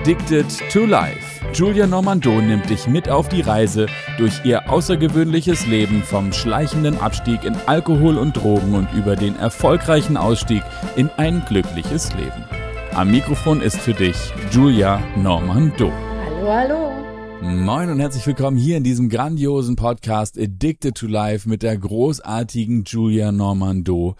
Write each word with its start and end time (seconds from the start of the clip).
Addicted 0.00 0.46
to 0.72 0.86
Life. 0.86 1.44
Julia 1.52 1.86
Normando 1.86 2.40
nimmt 2.40 2.70
dich 2.70 2.86
mit 2.86 3.10
auf 3.10 3.28
die 3.28 3.42
Reise 3.42 3.84
durch 4.16 4.32
ihr 4.46 4.70
außergewöhnliches 4.70 5.66
Leben 5.66 6.02
vom 6.02 6.32
schleichenden 6.32 6.98
Abstieg 6.98 7.44
in 7.44 7.54
Alkohol 7.66 8.16
und 8.16 8.34
Drogen 8.34 8.74
und 8.74 8.90
über 8.94 9.14
den 9.14 9.36
erfolgreichen 9.36 10.16
Ausstieg 10.16 10.62
in 10.96 11.10
ein 11.18 11.42
glückliches 11.46 12.14
Leben. 12.14 12.44
Am 12.94 13.10
Mikrofon 13.10 13.60
ist 13.60 13.76
für 13.76 13.92
dich 13.92 14.16
Julia 14.50 15.02
Normando. 15.16 15.92
Hallo, 16.24 16.50
hallo. 16.50 16.90
Moin 17.42 17.90
und 17.90 18.00
herzlich 18.00 18.26
willkommen 18.26 18.56
hier 18.56 18.78
in 18.78 18.84
diesem 18.84 19.10
grandiosen 19.10 19.76
Podcast 19.76 20.38
Addicted 20.38 20.94
to 20.94 21.08
Life 21.08 21.46
mit 21.46 21.62
der 21.62 21.76
großartigen 21.76 22.84
Julia 22.84 23.32
Normando. 23.32 24.16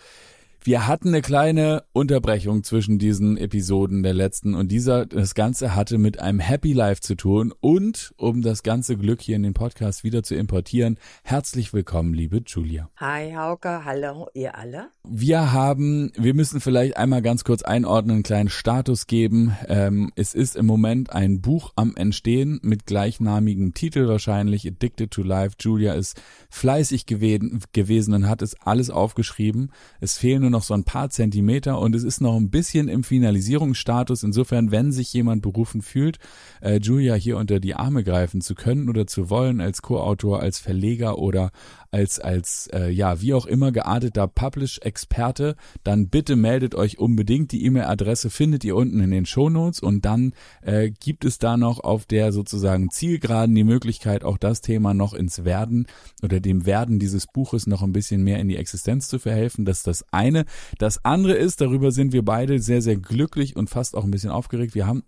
Wir 0.63 0.87
hatten 0.87 1.09
eine 1.09 1.23
kleine 1.23 1.85
Unterbrechung 1.95 2.65
zwischen 2.65 2.99
diesen 2.99 3.39
Episoden 3.39 4.03
der 4.03 4.13
letzten 4.13 4.55
und 4.55 4.71
dieser, 4.71 5.07
das 5.07 5.35
Ganze 5.35 5.75
hatte 5.75 5.97
mit 5.97 6.21
einem 6.21 6.39
Happy 6.39 6.75
Life 6.75 7.01
zu 7.01 7.15
tun 7.15 7.55
und 7.61 8.13
um 8.19 8.43
das 8.43 8.63
ganze 8.63 8.99
Glück 8.99 9.23
hier 9.23 9.37
in 9.37 9.43
den 9.43 9.55
Podcast 9.55 10.05
wieder 10.05 10.23
zu 10.23 10.35
importieren, 10.35 10.99
herzlich 11.25 11.73
willkommen, 11.73 12.13
liebe 12.13 12.43
Julia. 12.45 12.91
Hi, 12.99 13.33
Hauke, 13.33 13.87
hallo, 13.87 14.29
ihr 14.35 14.55
alle. 14.55 14.89
Wir 15.03 15.51
haben, 15.51 16.13
wir 16.19 16.35
müssen 16.35 16.61
vielleicht 16.61 16.99
einmal 16.99 17.23
ganz 17.23 17.43
kurz 17.45 17.63
einordnen, 17.63 18.17
einen 18.17 18.23
kleinen 18.23 18.51
Status 18.51 19.07
geben. 19.07 19.57
Ähm, 19.67 20.13
es 20.15 20.35
ist 20.35 20.57
im 20.57 20.67
Moment 20.67 21.11
ein 21.11 21.41
Buch 21.41 21.73
am 21.75 21.97
Entstehen 21.97 22.61
mit 22.63 22.85
gleichnamigem 22.85 23.73
Titel 23.73 24.09
wahrscheinlich, 24.09 24.67
Addicted 24.67 25.11
to 25.11 25.23
Life. 25.23 25.57
Julia 25.59 25.95
ist 25.95 26.21
fleißig 26.51 27.07
gewesen, 27.07 27.63
gewesen 27.73 28.13
und 28.13 28.29
hat 28.29 28.43
es 28.43 28.61
alles 28.61 28.91
aufgeschrieben. 28.91 29.73
Es 30.01 30.19
fehlen 30.19 30.50
nur 30.51 30.59
noch 30.59 30.65
so 30.65 30.75
ein 30.75 30.85
paar 30.85 31.11
Zentimeter 31.11 31.79
und 31.79 31.95
es 31.95 32.03
ist 32.03 32.21
noch 32.21 32.37
ein 32.37 32.51
bisschen 32.51 32.89
im 32.89 33.05
Finalisierungsstatus. 33.05 34.23
Insofern, 34.23 34.71
wenn 34.71 34.93
sich 34.93 35.13
jemand 35.13 35.43
berufen 35.43 35.81
fühlt, 35.81 36.19
äh, 36.61 36.79
Julia 36.81 37.15
hier 37.15 37.37
unter 37.37 37.61
die 37.61 37.75
Arme 37.75 38.03
greifen 38.03 38.41
zu 38.41 38.55
können 38.55 38.89
oder 38.89 39.07
zu 39.07 39.31
wollen 39.31 39.61
als 39.61 39.81
Co-Autor, 39.83 40.41
als 40.41 40.59
Verleger 40.59 41.19
oder 41.19 41.53
als 41.91 42.21
als 42.21 42.69
äh, 42.73 42.91
ja 42.91 43.21
wie 43.21 43.35
auch 43.35 43.47
immer 43.47 43.73
gearteter 43.73 44.29
Publish-Experte, 44.29 45.57
dann 45.85 46.09
bitte 46.09 46.37
meldet 46.37 46.75
euch 46.75 46.99
unbedingt. 46.99 47.53
Die 47.53 47.65
E-Mail-Adresse 47.65 48.31
findet 48.31 48.65
ihr 48.65 48.77
unten 48.77 49.01
in 49.01 49.11
den 49.11 49.27
Shownotes 49.27 49.81
und 49.81 50.05
dann 50.05 50.33
äh, 50.63 50.91
gibt 50.91 51.25
es 51.25 51.39
da 51.39 51.57
noch 51.57 51.81
auf 51.81 52.07
der 52.07 52.33
sozusagen 52.33 52.91
Zielgeraden 52.91 53.55
die 53.55 53.65
Möglichkeit, 53.65 54.25
auch 54.25 54.39
das 54.39 54.61
Thema 54.61 54.95
noch 54.95 55.15
ins 55.15 55.45
Werden 55.45 55.87
oder 56.23 56.41
dem 56.41 56.67
Werden 56.67 56.99
dieses 56.99 57.27
Buches 57.27 57.67
noch 57.67 57.83
ein 57.83 57.93
bisschen 57.93 58.23
mehr 58.23 58.39
in 58.39 58.49
die 58.49 58.57
Existenz 58.57 59.09
zu 59.09 59.19
verhelfen. 59.19 59.65
Das 59.65 59.79
ist 59.79 59.87
das 59.87 60.05
eine. 60.13 60.45
Das 60.79 61.05
andere 61.05 61.35
ist, 61.35 61.61
darüber 61.61 61.93
sind 61.93 62.13
wir 62.13 62.25
beide 62.25 62.61
sehr, 62.61 62.83
sehr 62.83 62.97
glücklich 62.97 63.57
und 63.57 63.71
fast 63.71 63.97
auch 63.97 64.05
ein 64.05 64.11
bisschen 64.11 64.31
aufgeregt. 64.31 64.75
Wir 64.75 64.87
haben 64.87 65.03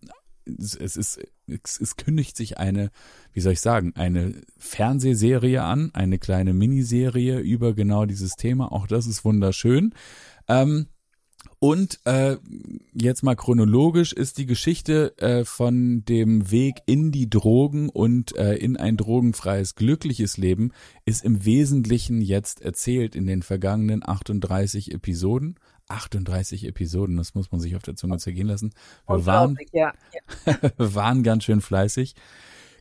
es 0.46 0.74
ist, 0.74 1.18
es, 1.46 1.80
es 1.80 1.96
kündigt 1.96 2.36
sich 2.36 2.58
eine, 2.58 2.90
wie 3.32 3.40
soll 3.40 3.52
ich 3.52 3.60
sagen, 3.60 3.92
eine 3.96 4.40
Fernsehserie 4.58 5.62
an, 5.62 5.90
eine 5.94 6.18
kleine 6.18 6.54
Miniserie 6.54 7.38
über 7.40 7.74
genau 7.74 8.06
dieses 8.06 8.36
Thema. 8.36 8.72
Auch 8.72 8.86
das 8.86 9.06
ist 9.06 9.24
wunderschön. 9.24 9.94
Ähm, 10.48 10.86
und 11.58 12.00
äh, 12.06 12.38
jetzt 12.92 13.22
mal 13.22 13.36
chronologisch 13.36 14.12
ist 14.12 14.38
die 14.38 14.46
Geschichte 14.46 15.16
äh, 15.18 15.44
von 15.44 16.04
dem 16.04 16.50
Weg 16.50 16.78
in 16.86 17.12
die 17.12 17.30
Drogen 17.30 17.88
und 17.88 18.36
äh, 18.36 18.54
in 18.54 18.76
ein 18.76 18.96
drogenfreies, 18.96 19.76
glückliches 19.76 20.36
Leben 20.36 20.72
ist 21.04 21.24
im 21.24 21.44
Wesentlichen 21.44 22.20
jetzt 22.20 22.62
erzählt 22.62 23.14
in 23.14 23.26
den 23.26 23.42
vergangenen 23.42 24.02
38 24.04 24.92
Episoden. 24.92 25.54
38 25.92 26.66
Episoden, 26.66 27.16
das 27.16 27.34
muss 27.34 27.52
man 27.52 27.60
sich 27.60 27.76
auf 27.76 27.82
der 27.82 27.96
Zunge 27.96 28.18
zergehen 28.18 28.48
lassen. 28.48 28.72
Wir 29.06 29.26
waren, 29.26 29.56
ja. 29.72 29.92
waren 30.76 31.22
ganz 31.22 31.44
schön 31.44 31.60
fleißig. 31.60 32.14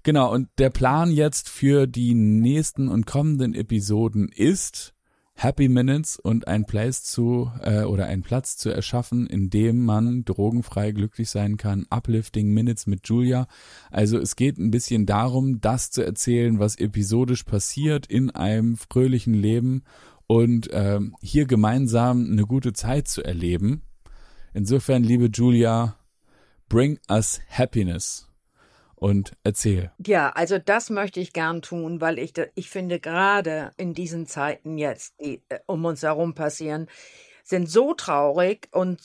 Genau, 0.03 0.33
und 0.33 0.49
der 0.57 0.71
Plan 0.71 1.11
jetzt 1.11 1.47
für 1.47 1.85
die 1.85 2.15
nächsten 2.15 2.87
und 2.87 3.05
kommenden 3.05 3.53
Episoden 3.53 4.29
ist, 4.29 4.95
Happy 5.35 5.69
Minutes 5.69 6.19
und 6.19 6.47
ein 6.47 6.65
Place 6.65 7.03
zu 7.03 7.51
äh, 7.61 7.81
oder 7.81 8.05
einen 8.05 8.21
Platz 8.21 8.57
zu 8.57 8.69
erschaffen, 8.69 9.25
in 9.25 9.49
dem 9.49 9.83
man 9.83 10.23
drogenfrei 10.23 10.91
glücklich 10.91 11.31
sein 11.31 11.57
kann. 11.57 11.87
Uplifting 11.89 12.49
Minutes 12.53 12.85
mit 12.85 13.07
Julia. 13.07 13.47
Also 13.89 14.19
es 14.19 14.35
geht 14.35 14.59
ein 14.59 14.69
bisschen 14.69 15.07
darum, 15.07 15.59
das 15.59 15.89
zu 15.89 16.03
erzählen, 16.03 16.59
was 16.59 16.75
episodisch 16.75 17.43
passiert 17.43 18.05
in 18.05 18.29
einem 18.29 18.77
fröhlichen 18.77 19.33
Leben 19.33 19.83
und 20.31 20.69
ähm, 20.71 21.13
hier 21.21 21.45
gemeinsam 21.45 22.25
eine 22.31 22.45
gute 22.45 22.71
Zeit 22.71 23.09
zu 23.09 23.21
erleben. 23.21 23.81
Insofern, 24.53 25.03
liebe 25.03 25.25
Julia, 25.25 25.97
bring 26.69 27.01
us 27.09 27.41
happiness 27.49 28.31
und 28.95 29.33
erzähl. 29.43 29.91
Ja, 30.07 30.29
also 30.29 30.57
das 30.57 30.89
möchte 30.89 31.19
ich 31.19 31.33
gern 31.33 31.61
tun, 31.61 31.99
weil 31.99 32.17
ich, 32.17 32.31
ich 32.55 32.69
finde 32.69 33.01
gerade 33.01 33.71
in 33.75 33.93
diesen 33.93 34.25
Zeiten 34.25 34.77
jetzt, 34.77 35.15
die 35.19 35.41
äh, 35.49 35.59
um 35.65 35.83
uns 35.83 36.01
herum 36.01 36.33
passieren, 36.33 36.87
sind 37.43 37.69
so 37.69 37.93
traurig 37.93 38.69
und 38.71 39.01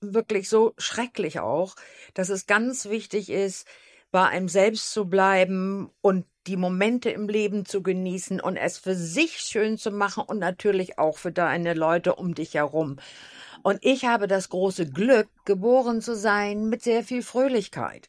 wirklich 0.00 0.48
so 0.48 0.72
schrecklich 0.78 1.40
auch, 1.40 1.74
dass 2.14 2.30
es 2.30 2.46
ganz 2.46 2.88
wichtig 2.88 3.28
ist, 3.28 3.66
bei 4.10 4.26
einem 4.26 4.48
selbst 4.48 4.94
zu 4.94 5.04
bleiben 5.10 5.90
und 6.00 6.24
die 6.50 6.56
Momente 6.56 7.10
im 7.10 7.28
Leben 7.28 7.64
zu 7.64 7.80
genießen 7.80 8.40
und 8.40 8.56
es 8.56 8.76
für 8.76 8.96
sich 8.96 9.38
schön 9.38 9.78
zu 9.78 9.92
machen 9.92 10.24
und 10.26 10.40
natürlich 10.40 10.98
auch 10.98 11.16
für 11.16 11.30
deine 11.30 11.74
Leute 11.74 12.16
um 12.16 12.34
dich 12.34 12.54
herum. 12.54 12.96
Und 13.62 13.78
ich 13.82 14.04
habe 14.04 14.26
das 14.26 14.48
große 14.48 14.90
Glück, 14.90 15.28
geboren 15.44 16.00
zu 16.00 16.16
sein 16.16 16.68
mit 16.68 16.82
sehr 16.82 17.04
viel 17.04 17.22
Fröhlichkeit 17.22 18.08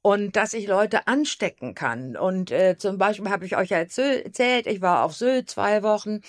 und 0.00 0.36
dass 0.36 0.54
ich 0.54 0.66
Leute 0.66 1.06
anstecken 1.06 1.74
kann. 1.74 2.16
Und 2.16 2.50
äh, 2.50 2.78
zum 2.78 2.96
Beispiel 2.96 3.28
habe 3.28 3.44
ich 3.44 3.58
euch 3.58 3.68
ja 3.68 3.78
erzählt, 3.78 4.66
ich 4.66 4.80
war 4.80 5.04
auf 5.04 5.14
Sylt 5.14 5.50
zwei 5.50 5.82
Wochen 5.82 6.22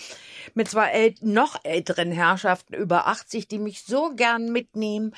mit 0.53 0.69
zwei 0.69 0.89
äl 0.89 1.15
noch 1.21 1.63
älteren 1.63 2.11
Herrschaften 2.11 2.73
über 2.73 3.07
80, 3.07 3.47
die 3.47 3.59
mich 3.59 3.83
so 3.83 4.13
gern 4.15 4.51
mitnehmen 4.51 5.13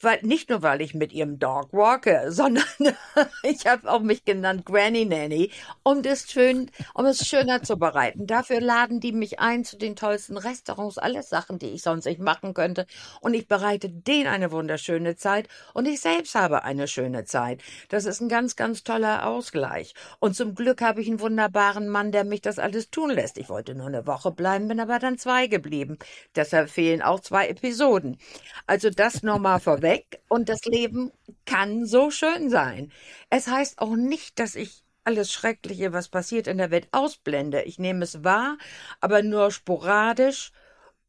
weil 0.00 0.20
nicht 0.22 0.50
nur 0.50 0.62
weil 0.62 0.80
ich 0.80 0.94
mit 0.94 1.12
ihrem 1.12 1.38
Dog 1.38 1.72
walke, 1.72 2.26
sondern 2.28 2.64
ich 3.42 3.66
habe 3.66 3.90
auch 3.90 4.00
mich 4.00 4.24
genannt 4.24 4.64
Granny 4.64 5.04
Nanny, 5.04 5.50
um 5.82 6.02
das 6.02 6.30
schön, 6.30 6.70
um 6.94 7.06
es 7.06 7.26
schöner 7.26 7.62
zu 7.62 7.76
bereiten. 7.76 8.26
Dafür 8.26 8.60
laden 8.60 9.00
die 9.00 9.12
mich 9.12 9.40
ein 9.40 9.64
zu 9.64 9.76
den 9.76 9.96
tollsten 9.96 10.36
Restaurants, 10.36 10.98
alles 10.98 11.28
Sachen, 11.28 11.58
die 11.58 11.70
ich 11.70 11.82
sonst 11.82 12.04
nicht 12.04 12.20
machen 12.20 12.54
könnte. 12.54 12.86
Und 13.20 13.34
ich 13.34 13.48
bereite 13.48 13.88
denen 13.88 14.26
eine 14.26 14.52
wunderschöne 14.52 15.16
Zeit 15.16 15.48
und 15.72 15.86
ich 15.86 16.00
selbst 16.00 16.34
habe 16.34 16.64
eine 16.64 16.88
schöne 16.88 17.24
Zeit. 17.24 17.60
Das 17.88 18.04
ist 18.04 18.20
ein 18.20 18.28
ganz, 18.28 18.56
ganz 18.56 18.84
toller 18.84 19.26
Ausgleich. 19.26 19.94
Und 20.20 20.36
zum 20.36 20.54
Glück 20.54 20.82
habe 20.82 21.00
ich 21.00 21.08
einen 21.08 21.20
wunderbaren 21.20 21.88
Mann, 21.88 22.12
der 22.12 22.24
mich 22.24 22.42
das 22.42 22.58
alles 22.58 22.90
tun 22.90 23.10
lässt. 23.10 23.38
Ich 23.38 23.48
wollte 23.48 23.74
nur 23.74 23.86
eine 23.86 24.06
Woche 24.06 24.30
bleiben, 24.30 24.68
bin 24.68 24.80
aber 24.80 24.98
dann 24.98 25.18
zwei 25.18 25.46
geblieben. 25.46 25.98
Deshalb 26.36 26.70
fehlen 26.70 27.02
auch 27.02 27.20
zwei 27.20 27.48
Episoden. 27.48 28.18
Also 28.66 28.90
das 28.90 29.22
nochmal 29.22 29.60
vorweg 29.64 29.83
weg 29.84 30.20
und 30.28 30.48
das 30.48 30.64
Leben 30.64 31.12
kann 31.46 31.86
so 31.86 32.10
schön 32.10 32.50
sein. 32.50 32.90
Es 33.30 33.46
heißt 33.46 33.78
auch 33.78 33.94
nicht, 33.94 34.40
dass 34.40 34.56
ich 34.56 34.82
alles 35.04 35.32
Schreckliche, 35.32 35.92
was 35.92 36.08
passiert 36.08 36.48
in 36.48 36.58
der 36.58 36.72
Welt, 36.72 36.88
ausblende. 36.90 37.62
Ich 37.62 37.78
nehme 37.78 38.02
es 38.02 38.24
wahr, 38.24 38.58
aber 39.00 39.22
nur 39.22 39.52
sporadisch 39.52 40.50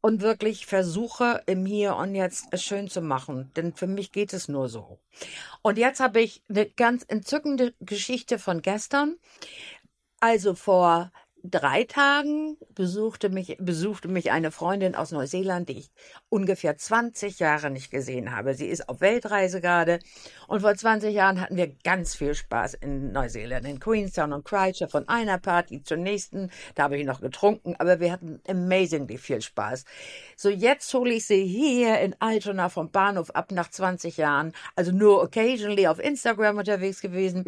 und 0.00 0.20
wirklich 0.20 0.66
versuche 0.66 1.42
im 1.46 1.66
Hier 1.66 1.96
und 1.96 2.14
Jetzt 2.14 2.46
es 2.52 2.62
schön 2.62 2.88
zu 2.88 3.00
machen. 3.00 3.50
Denn 3.56 3.74
für 3.74 3.88
mich 3.88 4.12
geht 4.12 4.32
es 4.32 4.46
nur 4.46 4.68
so. 4.68 5.00
Und 5.62 5.78
jetzt 5.78 5.98
habe 5.98 6.20
ich 6.20 6.42
eine 6.48 6.66
ganz 6.70 7.04
entzückende 7.08 7.74
Geschichte 7.80 8.38
von 8.38 8.62
gestern. 8.62 9.16
Also 10.20 10.54
vor 10.54 11.10
drei 11.50 11.84
Tagen 11.84 12.56
besuchte 12.74 13.28
mich, 13.28 13.56
besuchte 13.58 14.08
mich 14.08 14.30
eine 14.30 14.50
Freundin 14.50 14.94
aus 14.94 15.12
Neuseeland, 15.12 15.68
die 15.68 15.78
ich 15.78 15.90
ungefähr 16.28 16.76
20 16.76 17.38
Jahre 17.38 17.70
nicht 17.70 17.90
gesehen 17.90 18.34
habe. 18.34 18.54
Sie 18.54 18.66
ist 18.66 18.88
auf 18.88 19.00
Weltreise 19.00 19.60
gerade 19.60 19.98
und 20.48 20.60
vor 20.60 20.74
20 20.74 21.14
Jahren 21.14 21.40
hatten 21.40 21.56
wir 21.56 21.68
ganz 21.84 22.14
viel 22.14 22.34
Spaß 22.34 22.74
in 22.74 23.12
Neuseeland, 23.12 23.66
in 23.66 23.80
Queenstown 23.80 24.32
und 24.32 24.44
Christchurch, 24.44 24.90
von 24.90 25.08
einer 25.08 25.38
Party 25.38 25.82
zur 25.82 25.96
nächsten. 25.96 26.50
Da 26.74 26.84
habe 26.84 26.96
ich 26.98 27.06
noch 27.06 27.20
getrunken, 27.20 27.76
aber 27.78 28.00
wir 28.00 28.12
hatten 28.12 28.40
amazingly 28.48 29.18
viel 29.18 29.40
Spaß. 29.40 29.84
So 30.36 30.48
jetzt 30.48 30.92
hole 30.94 31.14
ich 31.14 31.26
sie 31.26 31.44
hier 31.44 32.00
in 32.00 32.14
Altona 32.20 32.68
vom 32.68 32.90
Bahnhof 32.90 33.30
ab 33.30 33.52
nach 33.52 33.70
20 33.70 34.16
Jahren, 34.16 34.52
also 34.74 34.92
nur 34.92 35.22
occasionally 35.22 35.86
auf 35.86 35.98
Instagram 35.98 36.58
unterwegs 36.58 37.00
gewesen. 37.00 37.44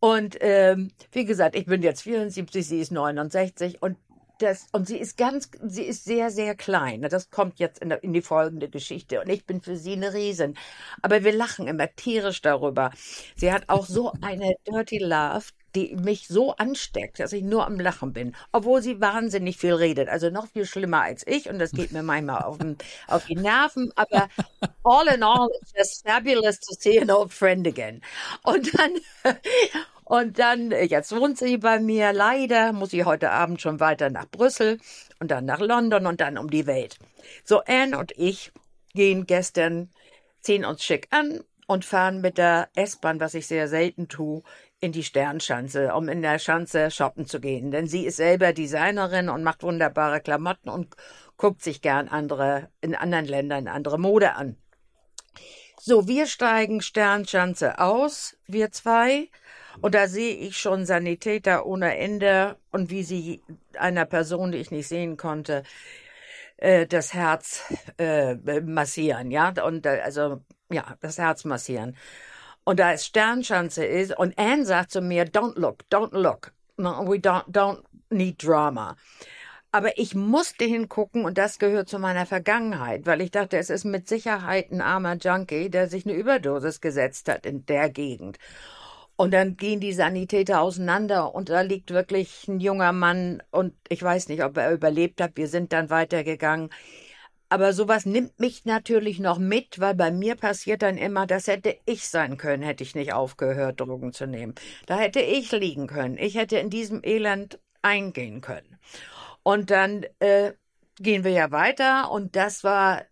Und 0.00 0.38
ähm, 0.40 0.90
wie 1.12 1.26
gesagt, 1.26 1.54
ich 1.54 1.66
bin 1.66 1.82
jetzt 1.82 2.02
74, 2.02 2.66
sie 2.66 2.80
ist 2.80 2.90
69 2.90 3.82
und 3.82 3.96
das, 4.38 4.66
und 4.72 4.86
sie 4.86 4.96
ist 4.96 5.16
ganz, 5.18 5.50
sie 5.62 5.84
ist 5.84 6.04
sehr, 6.04 6.30
sehr 6.30 6.54
klein. 6.54 7.02
Das 7.02 7.30
kommt 7.30 7.58
jetzt 7.58 7.80
in, 7.80 7.90
in 7.90 8.12
die 8.12 8.22
folgende 8.22 8.68
Geschichte. 8.68 9.20
Und 9.20 9.28
ich 9.28 9.44
bin 9.44 9.60
für 9.60 9.76
sie 9.76 9.92
eine 9.92 10.14
Riesen. 10.14 10.56
Aber 11.02 11.24
wir 11.24 11.32
lachen 11.32 11.68
immer 11.68 11.94
tierisch 11.94 12.40
darüber. 12.40 12.90
Sie 13.36 13.52
hat 13.52 13.68
auch 13.68 13.86
so 13.86 14.12
eine 14.22 14.54
Dirty 14.66 14.98
Love, 14.98 15.44
die 15.74 15.96
mich 15.96 16.28
so 16.28 16.54
ansteckt, 16.56 17.20
dass 17.20 17.32
ich 17.32 17.42
nur 17.42 17.66
am 17.66 17.78
Lachen 17.78 18.12
bin, 18.12 18.34
obwohl 18.52 18.82
sie 18.82 19.00
wahnsinnig 19.00 19.56
viel 19.56 19.74
redet. 19.74 20.08
Also 20.08 20.30
noch 20.30 20.46
viel 20.48 20.66
schlimmer 20.66 21.02
als 21.02 21.26
ich 21.26 21.48
und 21.48 21.58
das 21.58 21.72
geht 21.72 21.92
mir 21.92 22.02
manchmal 22.02 22.42
auf, 22.42 22.58
den, 22.58 22.76
auf 23.06 23.26
die 23.26 23.36
Nerven. 23.36 23.92
Aber 23.96 24.28
all 24.84 25.06
in 25.08 25.22
all, 25.22 25.48
it's 25.60 25.72
just 25.76 26.06
fabulous 26.06 26.58
to 26.60 26.74
see 26.78 27.00
an 27.00 27.10
old 27.10 27.32
friend 27.32 27.66
again. 27.66 28.00
Und 28.42 28.76
dann 28.78 28.92
und 30.04 30.38
dann, 30.38 30.72
jetzt 30.72 31.14
wohnt 31.14 31.38
sie 31.38 31.58
bei 31.58 31.78
mir. 31.78 32.12
Leider 32.12 32.72
muss 32.72 32.90
sie 32.90 33.04
heute 33.04 33.30
Abend 33.30 33.60
schon 33.60 33.78
weiter 33.78 34.10
nach 34.10 34.28
Brüssel 34.28 34.78
und 35.20 35.30
dann 35.30 35.44
nach 35.44 35.60
London 35.60 36.06
und 36.06 36.20
dann 36.20 36.36
um 36.36 36.50
die 36.50 36.66
Welt. 36.66 36.98
So, 37.44 37.60
Anne 37.60 37.96
und 37.96 38.12
ich 38.16 38.50
gehen 38.92 39.26
gestern, 39.26 39.88
ziehen 40.40 40.64
uns 40.64 40.82
schick 40.82 41.06
an 41.10 41.40
und 41.70 41.84
fahren 41.84 42.20
mit 42.20 42.36
der 42.36 42.68
S-Bahn, 42.74 43.20
was 43.20 43.34
ich 43.34 43.46
sehr 43.46 43.68
selten 43.68 44.08
tue, 44.08 44.42
in 44.80 44.90
die 44.90 45.04
Sternschanze, 45.04 45.94
um 45.94 46.08
in 46.08 46.20
der 46.20 46.40
Schanze 46.40 46.90
shoppen 46.90 47.26
zu 47.26 47.40
gehen. 47.40 47.70
Denn 47.70 47.86
sie 47.86 48.06
ist 48.06 48.16
selber 48.16 48.52
Designerin 48.52 49.28
und 49.28 49.44
macht 49.44 49.62
wunderbare 49.62 50.20
Klamotten 50.20 50.68
und 50.68 50.96
guckt 51.36 51.62
sich 51.62 51.80
gern 51.80 52.08
andere, 52.08 52.70
in 52.80 52.96
anderen 52.96 53.24
Ländern 53.24 53.68
andere 53.68 54.00
Mode 54.00 54.34
an. 54.34 54.56
So, 55.80 56.08
wir 56.08 56.26
steigen 56.26 56.82
Sternschanze 56.82 57.78
aus, 57.78 58.36
wir 58.48 58.72
zwei, 58.72 59.28
und 59.80 59.94
da 59.94 60.08
sehe 60.08 60.34
ich 60.34 60.58
schon 60.58 60.86
Sanitäter 60.86 61.66
ohne 61.66 61.96
Ende 61.96 62.56
und 62.72 62.90
wie 62.90 63.04
sie 63.04 63.42
einer 63.78 64.06
Person, 64.06 64.50
die 64.50 64.58
ich 64.58 64.72
nicht 64.72 64.88
sehen 64.88 65.16
konnte, 65.16 65.62
äh, 66.56 66.88
das 66.88 67.14
Herz 67.14 67.62
äh, 67.96 68.34
massieren, 68.60 69.30
ja, 69.30 69.54
und 69.64 69.86
äh, 69.86 70.00
also 70.02 70.40
ja, 70.70 70.96
das 71.00 71.18
Herz 71.18 71.44
massieren. 71.44 71.96
Und 72.64 72.78
da 72.78 72.92
es 72.92 73.06
Sternschanze 73.06 73.84
ist, 73.84 74.16
und 74.16 74.38
Anne 74.38 74.64
sagt 74.64 74.90
zu 74.92 75.00
mir, 75.00 75.26
don't 75.26 75.58
look, 75.58 75.84
don't 75.90 76.16
look. 76.16 76.52
We 76.76 77.18
don't, 77.18 77.44
don't 77.50 77.82
need 78.10 78.42
drama. 78.42 78.96
Aber 79.72 79.98
ich 79.98 80.14
musste 80.14 80.64
hingucken 80.64 81.24
und 81.24 81.38
das 81.38 81.58
gehört 81.58 81.88
zu 81.88 81.98
meiner 81.98 82.26
Vergangenheit, 82.26 83.06
weil 83.06 83.20
ich 83.20 83.30
dachte, 83.30 83.56
es 83.56 83.70
ist 83.70 83.84
mit 83.84 84.08
Sicherheit 84.08 84.72
ein 84.72 84.80
armer 84.80 85.16
Junkie, 85.16 85.70
der 85.70 85.88
sich 85.88 86.06
eine 86.06 86.14
Überdosis 86.14 86.80
gesetzt 86.80 87.28
hat 87.28 87.46
in 87.46 87.66
der 87.66 87.88
Gegend. 87.88 88.38
Und 89.14 89.32
dann 89.32 89.56
gehen 89.56 89.80
die 89.80 89.92
Sanitäter 89.92 90.60
auseinander 90.60 91.34
und 91.34 91.50
da 91.50 91.60
liegt 91.60 91.92
wirklich 91.92 92.48
ein 92.48 92.58
junger 92.58 92.92
Mann 92.92 93.42
und 93.50 93.74
ich 93.88 94.02
weiß 94.02 94.28
nicht, 94.28 94.42
ob 94.42 94.56
er 94.56 94.72
überlebt 94.72 95.20
hat. 95.20 95.32
Wir 95.34 95.46
sind 95.46 95.72
dann 95.72 95.90
weitergegangen. 95.90 96.70
Aber 97.50 97.72
sowas 97.72 98.06
nimmt 98.06 98.38
mich 98.38 98.64
natürlich 98.64 99.18
noch 99.18 99.38
mit, 99.38 99.80
weil 99.80 99.94
bei 99.94 100.12
mir 100.12 100.36
passiert 100.36 100.82
dann 100.82 100.96
immer, 100.96 101.26
das 101.26 101.48
hätte 101.48 101.76
ich 101.84 102.08
sein 102.08 102.36
können, 102.36 102.62
hätte 102.62 102.84
ich 102.84 102.94
nicht 102.94 103.12
aufgehört, 103.12 103.80
Drogen 103.80 104.12
zu 104.12 104.26
nehmen. 104.26 104.54
Da 104.86 104.96
hätte 104.96 105.20
ich 105.20 105.50
liegen 105.50 105.88
können. 105.88 106.16
Ich 106.16 106.36
hätte 106.36 106.58
in 106.58 106.70
diesem 106.70 107.02
Elend 107.02 107.58
eingehen 107.82 108.40
können. 108.40 108.78
Und 109.42 109.70
dann 109.70 110.06
äh, 110.20 110.52
gehen 111.00 111.24
wir 111.24 111.32
ja 111.32 111.50
weiter 111.50 112.10
und 112.12 112.36
das 112.36 112.62
war 112.62 113.02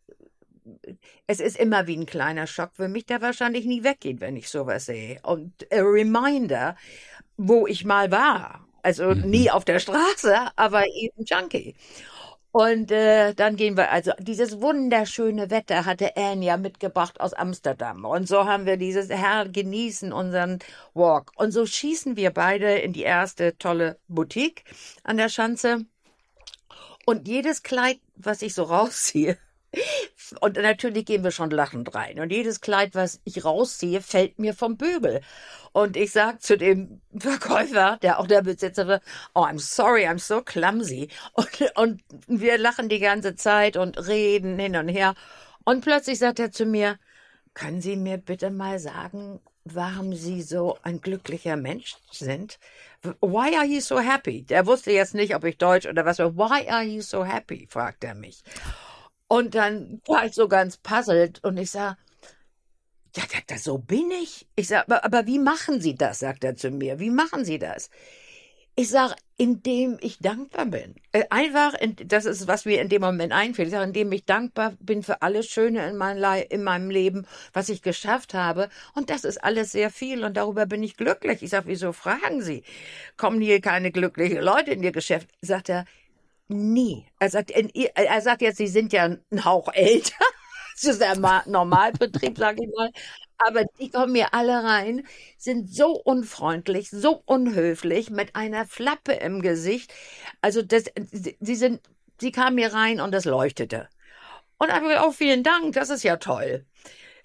es 1.27 1.41
ist 1.41 1.57
immer 1.57 1.87
wie 1.87 1.97
ein 1.97 2.07
kleiner 2.07 2.47
Schock 2.47 2.73
für 2.75 2.89
mich, 2.89 3.07
der 3.07 3.23
wahrscheinlich 3.23 3.65
nie 3.65 3.85
weggeht, 3.85 4.21
wenn 4.21 4.37
ich 4.37 4.49
sowas 4.49 4.87
sehe. 4.87 5.19
Und 5.23 5.53
a 5.73 5.81
reminder, 5.81 6.77
wo 7.37 7.67
ich 7.67 7.85
mal 7.85 8.11
war. 8.11 8.67
Also 8.83 9.15
mhm. 9.15 9.31
nie 9.31 9.51
auf 9.51 9.65
der 9.65 9.79
Straße, 9.79 10.37
aber 10.57 10.85
eben 10.87 11.25
Junkie. 11.25 11.75
Und 12.51 12.91
äh, 12.91 13.35
dann 13.35 13.57
gehen 13.57 13.77
wir, 13.77 13.91
also 13.91 14.13
dieses 14.19 14.61
wunderschöne 14.61 15.51
Wetter 15.51 15.85
hatte 15.85 16.17
Anne 16.17 16.45
ja 16.45 16.57
mitgebracht 16.57 17.21
aus 17.21 17.35
Amsterdam. 17.35 18.05
Und 18.05 18.27
so 18.27 18.47
haben 18.47 18.65
wir 18.65 18.79
dieses 18.79 19.11
Herr 19.11 19.49
genießen 19.49 20.13
unseren 20.13 20.59
Walk. 20.95 21.33
Und 21.37 21.53
so 21.53 21.67
schießen 21.67 22.17
wir 22.17 22.31
beide 22.31 22.79
in 22.79 22.93
die 22.93 23.03
erste 23.03 23.59
tolle 23.59 23.99
Boutique 24.09 24.65
an 25.05 25.19
der 25.19 25.29
Schanze. 25.29 25.85
Und 27.05 27.29
jedes 27.29 27.63
Kleid, 27.63 28.01
was 28.17 28.43
ich 28.43 28.55
so 28.55 28.63
rausziehe, 28.65 29.37
und 30.41 30.57
natürlich 30.57 31.07
gehen 31.07 31.25
wir 31.25 31.31
schon 31.31 31.51
lachend 31.51 31.95
rein. 31.95 32.21
Und 32.21 32.31
jedes 32.31 32.61
Kleid, 32.61 32.95
was 32.95 33.21
ich 33.25 33.45
rausziehe, 33.45 34.01
fällt 34.01 34.39
mir 34.39 34.55
vom 34.55 34.77
Bügel. 34.77 35.21
Und 35.73 35.97
ich 35.97 36.13
sag 36.13 36.43
zu 36.43 36.57
dem 36.57 37.01
Verkäufer, 37.19 37.99
der 38.03 38.19
auch 38.19 38.27
der 38.27 38.43
Besitzer 38.43 38.89
war, 38.89 39.01
oh, 39.35 39.43
I'm 39.43 39.59
sorry, 39.59 40.07
I'm 40.07 40.19
so 40.19 40.43
clumsy. 40.43 41.09
Und, 41.33 41.49
und 41.77 42.03
wir 42.27 42.59
lachen 42.59 42.89
die 42.89 42.99
ganze 42.99 43.35
Zeit 43.37 43.77
und 43.77 44.07
reden 44.07 44.59
hin 44.59 44.77
und 44.77 44.89
her. 44.89 45.15
Und 45.65 45.83
plötzlich 45.83 46.19
sagt 46.19 46.39
er 46.39 46.51
zu 46.51 46.65
mir, 46.65 46.99
können 47.55 47.81
Sie 47.81 47.97
mir 47.97 48.19
bitte 48.19 48.51
mal 48.51 48.79
sagen, 48.79 49.41
warum 49.65 50.15
Sie 50.15 50.43
so 50.43 50.79
ein 50.83 51.01
glücklicher 51.01 51.57
Mensch 51.57 51.97
sind? 52.11 52.59
Why 53.21 53.57
are 53.57 53.67
you 53.67 53.81
so 53.81 54.01
happy? 54.01 54.43
Der 54.43 54.67
wusste 54.67 54.93
jetzt 54.93 55.15
nicht, 55.15 55.35
ob 55.35 55.45
ich 55.45 55.59
Deutsch 55.59 55.87
oder 55.87 56.05
was 56.05 56.19
war. 56.19 56.37
Why 56.37 56.69
are 56.69 56.85
you 56.85 57.01
so 57.01 57.25
happy? 57.25 57.67
fragt 57.71 58.05
er 58.05 58.15
mich. 58.15 58.43
Und 59.29 59.55
dann 59.55 60.01
war 60.07 60.25
ich 60.25 60.33
so 60.33 60.49
ganz 60.49 60.79
puzzelt 60.79 61.45
und 61.45 61.59
ich 61.59 61.71
sag, 61.71 61.97
ja, 63.17 63.25
das, 63.47 63.65
so 63.65 63.79
bin 63.79 64.11
ich. 64.11 64.47
Ich 64.57 64.69
sag, 64.69 64.85
aber, 64.85 65.05
aber 65.05 65.27
wie 65.27 65.39
machen 65.39 65.81
Sie 65.81 65.95
das? 65.95 66.21
sagt 66.21 66.45
er 66.45 66.57
zu 66.57 66.71
mir. 66.71 66.99
Wie 66.99 67.11
machen 67.11 67.45
Sie 67.45 67.59
das? 67.59 67.91
Ich 68.77 68.91
sag, 68.91 69.17
indem 69.37 69.99
ich 70.01 70.19
dankbar 70.19 70.67
bin. 70.67 70.95
Äh, 71.11 71.25
einfach, 71.31 71.75
das 72.07 72.27
ist, 72.27 72.47
was 72.47 72.65
mir 72.65 72.81
in 72.81 72.89
dem 72.89 73.03
Moment 73.03 73.33
einfällt. 73.33 73.69
Ich 73.69 73.73
sage, 73.73 73.87
indem 73.87 74.13
ich 74.13 74.25
dankbar 74.25 74.75
bin 74.79 75.03
für 75.03 75.21
alles 75.21 75.47
Schöne 75.47 75.89
in, 75.89 75.97
mein 75.97 76.23
in 76.49 76.63
meinem 76.63 76.89
Leben, 76.89 77.27
was 77.53 77.71
ich 77.71 77.83
geschafft 77.83 78.35
habe. 78.35 78.69
Und 78.95 79.11
das 79.11 79.25
ist 79.25 79.43
alles 79.43 79.73
sehr 79.73 79.91
viel 79.91 80.23
und 80.23 80.37
darüber 80.37 80.67
bin 80.67 80.85
ich 80.85 80.97
glücklich. 80.97 81.43
Ich 81.43 81.51
sage, 81.51 81.67
wieso 81.67 81.93
fragen 81.93 82.41
Sie? 82.41 82.63
Kommen 83.17 83.41
hier 83.41 83.61
keine 83.61 83.91
glücklichen 83.91 84.41
Leute 84.41 84.71
in 84.71 84.83
Ihr 84.83 84.93
Geschäft? 84.93 85.29
Sagt 85.41 85.71
er, 85.71 85.85
Nie. 86.49 87.07
Er 87.19 87.31
sagt, 87.31 87.51
er 87.51 88.21
sagt 88.21 88.43
jetzt, 88.43 88.57
Sie 88.57 88.67
sind 88.67 88.93
ja 88.93 89.05
ein 89.05 89.45
Hauch 89.45 89.73
älter. 89.73 90.15
Das 90.81 90.93
ist 90.93 91.01
der 91.01 91.17
Normalbetrieb, 91.17 92.39
sage 92.39 92.63
ich 92.63 92.71
mal. 92.73 92.93
Aber 93.39 93.65
die 93.81 93.91
kommen 93.91 94.13
mir 94.13 94.33
alle 94.33 94.63
rein, 94.63 95.05
sind 95.37 95.69
so 95.75 95.91
unfreundlich, 95.91 96.89
so 96.89 97.21
unhöflich, 97.27 98.11
mit 98.11 98.37
einer 98.37 98.65
Flappe 98.65 99.15
im 99.15 99.43
Gesicht. 99.43 99.93
Also 100.41 100.63
das, 100.63 100.85
sie 101.41 101.57
sind, 101.57 101.81
sie 102.21 102.31
kamen 102.31 102.55
mir 102.55 102.73
rein 102.73 103.01
und 103.01 103.11
das 103.11 103.25
leuchtete. 103.25 103.89
Und 104.59 104.71
einfach 104.71 105.01
auch 105.01 105.15
vielen 105.15 105.43
Dank, 105.43 105.75
das 105.75 105.91
ist 105.91 106.05
ja 106.05 106.17
toll. 106.17 106.65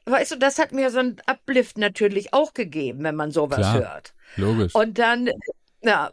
Weißt 0.05 0.31
du, 0.31 0.35
das 0.37 0.57
hat 0.57 0.71
mir 0.71 0.89
so 0.89 0.99
ein 0.99 1.21
Uplift 1.27 1.77
natürlich 1.77 2.33
auch 2.33 2.53
gegeben, 2.55 3.03
wenn 3.03 3.15
man 3.15 3.29
sowas 3.29 3.59
Klar, 3.59 3.73
hört. 3.75 4.13
Logisch. 4.35 4.73
Und 4.73 4.97
dann, 4.97 5.29
ja, 5.81 6.11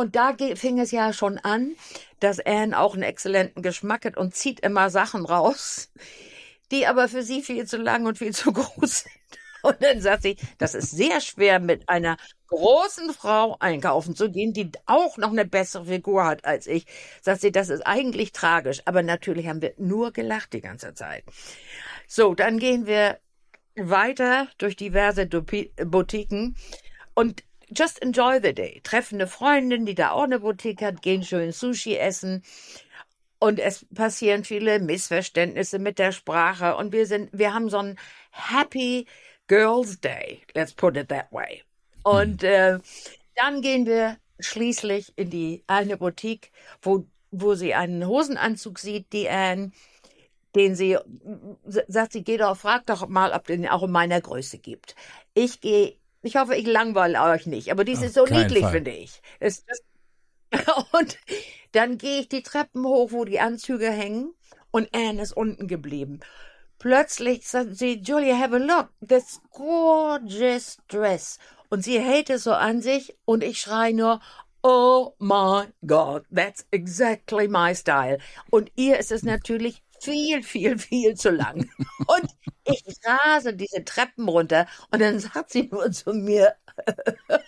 und 0.00 0.16
da 0.16 0.34
fing 0.54 0.78
es 0.78 0.90
ja 0.90 1.12
schon 1.12 1.38
an, 1.38 1.76
dass 2.20 2.40
Anne 2.40 2.78
auch 2.78 2.94
einen 2.94 3.02
exzellenten 3.02 3.62
Geschmack 3.62 4.06
hat 4.06 4.16
und 4.16 4.34
zieht 4.34 4.60
immer 4.60 4.90
Sachen 4.90 5.26
raus, 5.26 5.90
die 6.70 6.86
aber 6.86 7.06
für 7.06 7.22
sie 7.22 7.42
viel 7.42 7.66
zu 7.66 7.76
lang 7.76 8.06
und 8.06 8.18
viel 8.18 8.34
zu 8.34 8.52
groß 8.52 9.00
sind. 9.00 9.14
Und 9.62 9.82
dann 9.82 10.00
sagt 10.00 10.22
sie, 10.22 10.36
das 10.56 10.74
ist 10.74 10.90
sehr 10.90 11.20
schwer, 11.20 11.60
mit 11.60 11.86
einer 11.88 12.16
großen 12.48 13.12
Frau 13.12 13.56
einkaufen 13.60 14.16
zu 14.16 14.30
gehen, 14.30 14.54
die 14.54 14.70
auch 14.86 15.18
noch 15.18 15.30
eine 15.30 15.44
bessere 15.44 15.84
Figur 15.84 16.24
hat 16.24 16.46
als 16.46 16.66
ich. 16.66 16.86
Sagt 17.20 17.42
sie, 17.42 17.52
das 17.52 17.68
ist 17.68 17.82
eigentlich 17.86 18.32
tragisch. 18.32 18.80
Aber 18.86 19.02
natürlich 19.02 19.46
haben 19.48 19.60
wir 19.60 19.74
nur 19.76 20.12
gelacht 20.12 20.54
die 20.54 20.62
ganze 20.62 20.94
Zeit. 20.94 21.24
So, 22.08 22.34
dann 22.34 22.58
gehen 22.58 22.86
wir 22.86 23.18
weiter 23.76 24.48
durch 24.56 24.76
diverse 24.76 25.26
Boutiquen. 25.26 26.56
Und 27.12 27.44
just 27.70 28.02
enjoy 28.02 28.40
the 28.42 28.52
day. 28.52 28.80
Treffen 28.82 29.16
eine 29.16 29.26
Freundin, 29.26 29.86
die 29.86 29.94
da 29.94 30.10
auch 30.12 30.24
eine 30.24 30.40
Boutique 30.40 30.82
hat, 30.82 31.02
gehen 31.02 31.22
schön 31.24 31.52
Sushi 31.52 31.96
essen. 31.96 32.42
Und 33.38 33.58
es 33.58 33.86
passieren 33.94 34.44
viele 34.44 34.80
Missverständnisse 34.80 35.78
mit 35.78 35.98
der 35.98 36.12
Sprache. 36.12 36.76
Und 36.76 36.92
wir 36.92 37.06
sind, 37.06 37.30
wir 37.32 37.54
haben 37.54 37.70
so 37.70 37.78
einen 37.78 37.98
Happy 38.30 39.06
Girls 39.46 40.00
Day. 40.00 40.42
Let's 40.54 40.72
put 40.72 40.96
it 40.96 41.08
that 41.08 41.32
way. 41.32 41.62
Und 42.02 42.44
äh, 42.44 42.78
dann 43.34 43.62
gehen 43.62 43.86
wir 43.86 44.18
schließlich 44.40 45.12
in 45.16 45.30
die 45.30 45.64
eine 45.66 45.96
Boutique, 45.96 46.50
wo, 46.82 47.06
wo 47.30 47.54
sie 47.54 47.74
einen 47.74 48.06
Hosenanzug 48.06 48.78
sieht, 48.78 49.12
die 49.12 49.28
Anne, 49.28 49.72
den 50.54 50.74
sie 50.74 50.98
sagt, 51.64 52.12
sie 52.12 52.24
geht 52.24 52.40
doch, 52.40 52.56
fragt 52.56 52.90
doch 52.90 53.06
mal, 53.08 53.32
ob 53.32 53.46
den 53.46 53.68
auch 53.68 53.84
in 53.84 53.90
meiner 53.90 54.20
Größe 54.20 54.58
gibt. 54.58 54.96
Ich 55.34 55.60
gehe 55.60 55.96
ich 56.22 56.36
hoffe, 56.36 56.54
ich 56.54 56.66
langweile 56.66 57.20
euch 57.22 57.46
nicht, 57.46 57.70
aber 57.70 57.84
dies 57.84 58.02
ist 58.02 58.14
so 58.14 58.24
niedlich, 58.24 58.66
finde 58.66 58.90
ich. 58.90 59.22
Es, 59.38 59.64
das, 59.64 59.80
und 60.92 61.18
dann 61.72 61.98
gehe 61.98 62.20
ich 62.20 62.28
die 62.28 62.42
Treppen 62.42 62.84
hoch, 62.84 63.12
wo 63.12 63.24
die 63.24 63.40
Anzüge 63.40 63.90
hängen, 63.90 64.34
und 64.70 64.88
Anne 64.94 65.22
ist 65.22 65.36
unten 65.36 65.66
geblieben. 65.66 66.20
Plötzlich 66.78 67.46
sagt 67.46 67.76
sie, 67.76 68.00
Julia, 68.00 68.38
have 68.38 68.54
a 68.54 68.58
look, 68.58 68.88
this 69.06 69.40
gorgeous 69.50 70.78
dress. 70.88 71.38
Und 71.68 71.84
sie 71.84 72.00
hält 72.00 72.30
es 72.30 72.44
so 72.44 72.52
an 72.52 72.80
sich 72.80 73.16
und 73.24 73.44
ich 73.44 73.60
schreie 73.60 73.94
nur, 73.94 74.20
Oh 74.62 75.14
my 75.18 75.66
God, 75.86 76.24
that's 76.34 76.66
exactly 76.70 77.48
my 77.48 77.74
style. 77.74 78.18
Und 78.50 78.70
ihr 78.76 78.98
ist 78.98 79.12
es 79.12 79.22
natürlich 79.22 79.82
viel, 80.00 80.42
viel, 80.42 80.78
viel 80.78 81.14
zu 81.14 81.30
lang. 81.30 81.70
Und 82.06 82.30
ich 82.64 82.84
rase 83.04 83.54
diese 83.54 83.84
Treppen 83.84 84.28
runter 84.28 84.66
und 84.90 85.00
dann 85.00 85.18
sagt 85.18 85.50
sie 85.50 85.68
nur 85.70 85.90
zu 85.92 86.12
mir, 86.12 86.54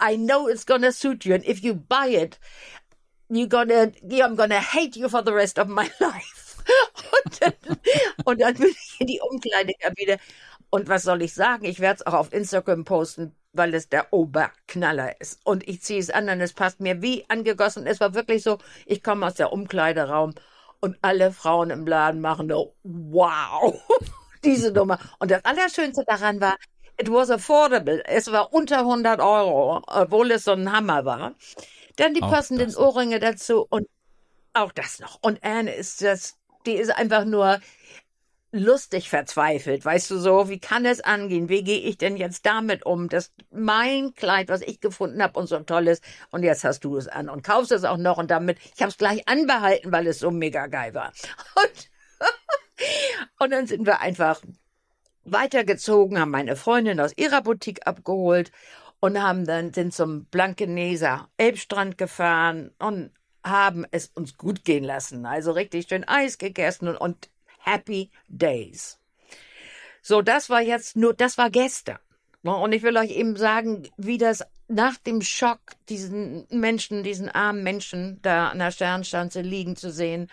I 0.00 0.16
know 0.16 0.48
it's 0.48 0.66
gonna 0.66 0.92
suit 0.92 1.24
you 1.24 1.34
and 1.34 1.46
if 1.46 1.60
you 1.60 1.74
buy 1.74 2.08
it, 2.08 2.38
you're 3.28 3.48
gonna, 3.48 3.92
I'm 4.02 4.36
gonna 4.36 4.60
hate 4.60 4.96
you 4.96 5.08
for 5.08 5.22
the 5.24 5.32
rest 5.32 5.58
of 5.58 5.68
my 5.68 5.90
life. 6.00 6.62
Und 7.24 7.42
dann, 7.42 7.52
und 8.24 8.40
dann 8.40 8.54
bin 8.54 8.68
ich 8.70 9.00
in 9.00 9.06
die 9.08 9.20
Umkleidekabine. 9.20 10.18
Und 10.70 10.88
was 10.88 11.02
soll 11.02 11.22
ich 11.22 11.34
sagen? 11.34 11.64
Ich 11.64 11.80
werde 11.80 12.00
es 12.00 12.06
auch 12.06 12.14
auf 12.14 12.32
Instagram 12.32 12.84
posten 12.84 13.34
weil 13.52 13.74
es 13.74 13.88
der 13.88 14.12
Oberknaller 14.12 15.20
ist. 15.20 15.40
Und 15.44 15.68
ich 15.68 15.82
ziehe 15.82 16.00
es 16.00 16.10
an 16.10 16.28
und 16.28 16.40
es 16.40 16.52
passt 16.52 16.80
mir 16.80 17.02
wie 17.02 17.24
angegossen. 17.28 17.86
Es 17.86 18.00
war 18.00 18.14
wirklich 18.14 18.42
so, 18.42 18.58
ich 18.86 19.02
komme 19.02 19.26
aus 19.26 19.34
der 19.34 19.52
Umkleideraum 19.52 20.34
und 20.82 20.98
alle 21.00 21.32
Frauen 21.32 21.70
im 21.70 21.86
Laden 21.86 22.20
machen 22.20 22.50
so, 22.50 22.74
wow, 22.82 23.80
diese 24.44 24.72
Nummer. 24.72 24.98
Und 25.20 25.30
das 25.30 25.44
Allerschönste 25.44 26.04
daran 26.04 26.40
war, 26.40 26.56
it 26.98 27.10
was 27.10 27.30
affordable. 27.30 28.02
Es 28.04 28.30
war 28.30 28.52
unter 28.52 28.80
100 28.80 29.20
Euro, 29.20 29.80
obwohl 29.86 30.32
es 30.32 30.44
so 30.44 30.52
ein 30.52 30.70
Hammer 30.70 31.04
war. 31.04 31.34
Dann 31.96 32.14
die 32.14 32.22
auch 32.22 32.30
passenden 32.30 32.74
Ohrringe 32.74 33.20
dazu 33.20 33.64
und 33.70 33.86
auch 34.54 34.72
das 34.72 34.98
noch. 34.98 35.18
Und 35.22 35.42
Anne 35.44 35.72
ist 35.72 36.02
das, 36.02 36.36
die 36.66 36.74
ist 36.74 36.90
einfach 36.90 37.24
nur, 37.24 37.60
lustig 38.52 39.08
verzweifelt, 39.08 39.84
weißt 39.84 40.10
du 40.10 40.18
so, 40.18 40.48
wie 40.48 40.60
kann 40.60 40.84
es 40.84 41.00
angehen? 41.00 41.48
Wie 41.48 41.64
gehe 41.64 41.80
ich 41.80 41.96
denn 41.96 42.16
jetzt 42.16 42.44
damit 42.44 42.84
um, 42.84 43.08
dass 43.08 43.32
mein 43.50 44.14
Kleid, 44.14 44.48
was 44.50 44.60
ich 44.60 44.80
gefunden 44.80 45.22
habe 45.22 45.40
und 45.40 45.46
so 45.46 45.58
toll 45.60 45.88
ist, 45.88 46.04
und 46.30 46.42
jetzt 46.42 46.62
hast 46.62 46.84
du 46.84 46.96
es 46.98 47.08
an 47.08 47.30
und 47.30 47.42
kaufst 47.42 47.72
es 47.72 47.84
auch 47.84 47.96
noch 47.96 48.18
und 48.18 48.30
damit, 48.30 48.58
ich 48.74 48.82
habe 48.82 48.90
es 48.90 48.98
gleich 48.98 49.26
anbehalten, 49.26 49.90
weil 49.90 50.06
es 50.06 50.18
so 50.18 50.30
mega 50.30 50.66
geil 50.66 50.94
war. 50.94 51.12
Und, 51.54 51.90
und 53.38 53.50
dann 53.52 53.66
sind 53.66 53.86
wir 53.86 54.00
einfach 54.00 54.40
weitergezogen, 55.24 56.18
haben 56.18 56.30
meine 56.30 56.56
Freundin 56.56 56.98
aus 56.98 57.12
ihrer 57.16 57.42
Boutique 57.42 57.86
abgeholt 57.86 58.50
und 58.98 59.22
haben 59.22 59.44
dann 59.44 59.72
sind 59.72 59.94
zum 59.94 60.24
Blankeneser 60.24 61.28
Elbstrand 61.36 61.96
gefahren 61.96 62.72
und 62.78 63.12
haben 63.44 63.86
es 63.90 64.08
uns 64.14 64.36
gut 64.36 64.64
gehen 64.64 64.84
lassen. 64.84 65.26
Also 65.26 65.52
richtig 65.52 65.86
schön 65.88 66.04
Eis 66.08 66.38
gegessen 66.38 66.88
und, 66.88 66.96
und 66.96 67.30
Happy 67.62 68.10
Days. 68.28 68.98
So, 70.02 70.20
das 70.20 70.50
war 70.50 70.60
jetzt 70.60 70.96
nur, 70.96 71.14
das 71.14 71.38
war 71.38 71.50
gestern. 71.50 71.98
Ne? 72.42 72.54
Und 72.54 72.72
ich 72.72 72.82
will 72.82 72.96
euch 72.96 73.10
eben 73.12 73.36
sagen, 73.36 73.88
wie 73.96 74.18
das 74.18 74.44
nach 74.68 74.96
dem 74.96 75.22
Schock, 75.22 75.60
diesen 75.88 76.46
Menschen, 76.50 77.02
diesen 77.02 77.28
armen 77.28 77.62
Menschen 77.62 78.20
da 78.22 78.48
an 78.48 78.58
der 78.58 78.70
Sternschanze 78.70 79.42
liegen 79.42 79.76
zu 79.76 79.90
sehen 79.90 80.28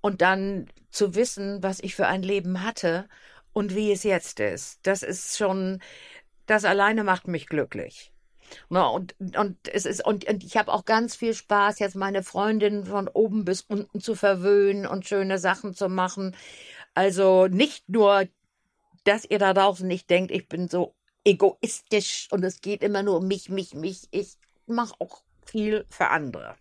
und 0.00 0.22
dann 0.22 0.68
zu 0.90 1.14
wissen, 1.14 1.62
was 1.62 1.80
ich 1.80 1.94
für 1.94 2.06
ein 2.06 2.22
Leben 2.22 2.62
hatte 2.62 3.08
und 3.52 3.74
wie 3.74 3.92
es 3.92 4.02
jetzt 4.02 4.40
ist. 4.40 4.80
Das 4.82 5.02
ist 5.02 5.36
schon, 5.38 5.80
das 6.46 6.64
alleine 6.64 7.04
macht 7.04 7.28
mich 7.28 7.46
glücklich. 7.46 8.12
Und, 8.68 9.14
und 9.36 9.56
es 9.72 9.86
ist, 9.86 10.04
und, 10.04 10.28
und 10.28 10.44
ich 10.44 10.56
habe 10.56 10.72
auch 10.72 10.84
ganz 10.84 11.16
viel 11.16 11.34
Spaß, 11.34 11.78
jetzt 11.78 11.96
meine 11.96 12.22
Freundin 12.22 12.84
von 12.84 13.08
oben 13.08 13.44
bis 13.44 13.62
unten 13.62 14.00
zu 14.00 14.14
verwöhnen 14.14 14.86
und 14.86 15.06
schöne 15.06 15.38
Sachen 15.38 15.74
zu 15.74 15.88
machen. 15.88 16.36
Also 16.94 17.46
nicht 17.46 17.88
nur, 17.88 18.26
dass 19.04 19.24
ihr 19.24 19.38
da 19.38 19.54
draußen 19.54 19.86
nicht 19.86 20.10
denkt, 20.10 20.30
ich 20.30 20.48
bin 20.48 20.68
so 20.68 20.94
egoistisch 21.24 22.28
und 22.30 22.44
es 22.44 22.60
geht 22.60 22.82
immer 22.82 23.02
nur 23.02 23.18
um 23.18 23.28
mich, 23.28 23.48
mich, 23.48 23.74
mich. 23.74 24.08
Ich 24.10 24.36
mache 24.66 24.94
auch 24.98 25.22
viel 25.44 25.84
für 25.88 26.08
andere. 26.08 26.56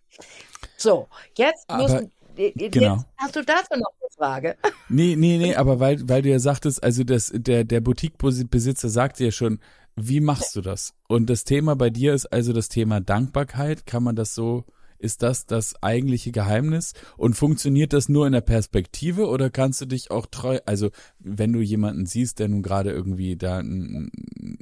So, 0.78 1.08
jetzt 1.36 1.70
aber, 1.70 1.84
müssen. 1.84 2.12
Genau. 2.36 2.96
Jetzt 2.96 3.06
hast 3.18 3.36
du 3.36 3.44
dazu 3.44 3.78
noch 3.78 3.92
eine 4.00 4.10
Frage? 4.16 4.58
Nee, 4.88 5.16
nee, 5.18 5.38
nee, 5.38 5.56
aber 5.56 5.80
weil, 5.80 6.08
weil 6.08 6.22
du 6.22 6.30
ja 6.30 6.40
sagtest, 6.40 6.82
also 6.82 7.04
das, 7.04 7.32
der, 7.34 7.66
der 7.66 7.82
Boutique-Besitzer 7.82 8.88
sagt 8.88 9.20
ja 9.20 9.32
schon, 9.32 9.60
wie 9.96 10.20
machst 10.20 10.56
du 10.56 10.62
das? 10.62 10.94
Und 11.08 11.30
das 11.30 11.44
Thema 11.44 11.76
bei 11.76 11.90
dir 11.90 12.14
ist 12.14 12.28
also 12.28 12.54
das 12.54 12.70
Thema 12.70 13.02
Dankbarkeit. 13.02 13.86
Kann 13.86 14.04
man 14.04 14.16
das 14.16 14.34
so 14.36 14.66
ist 15.00 15.24
das 15.24 15.46
das 15.46 15.82
eigentliche 15.82 16.32
Geheimnis? 16.32 16.94
Und 17.18 17.36
funktioniert 17.36 17.94
das 17.94 18.10
nur 18.10 18.28
in 18.28 18.34
der 18.34 18.42
Perspektive 18.42 19.28
oder 19.28 19.50
kannst 19.50 19.82
du 19.82 19.86
dich 19.86 20.12
auch 20.12 20.26
treu, 20.28 20.60
also 20.66 20.90
wenn 21.20 21.54
du 21.54 21.62
jemanden 21.62 22.06
siehst, 22.06 22.40
der 22.40 22.50
nun 22.50 22.62
gerade 22.62 22.92
irgendwie 22.92 23.36
da 23.36 23.58
einen 23.58 24.12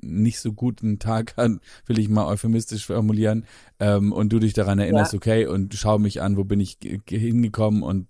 nicht 0.02 0.40
so 0.40 0.54
guten 0.54 1.00
Tag 1.00 1.36
hat, 1.38 1.52
will 1.86 2.00
ich 2.00 2.10
mal 2.10 2.28
euphemistisch 2.28 2.86
formulieren, 2.86 3.46
ähm, 3.80 4.12
und 4.12 4.34
du 4.34 4.40
dich 4.40 4.54
daran 4.54 4.80
erinnerst, 4.80 5.14
ja. 5.14 5.18
okay, 5.18 5.46
und 5.46 5.74
schau 5.74 6.00
mich 6.00 6.22
an, 6.22 6.38
wo 6.38 6.44
bin 6.44 6.60
ich 6.60 6.78
hingekommen 7.08 7.84
und 7.84 8.08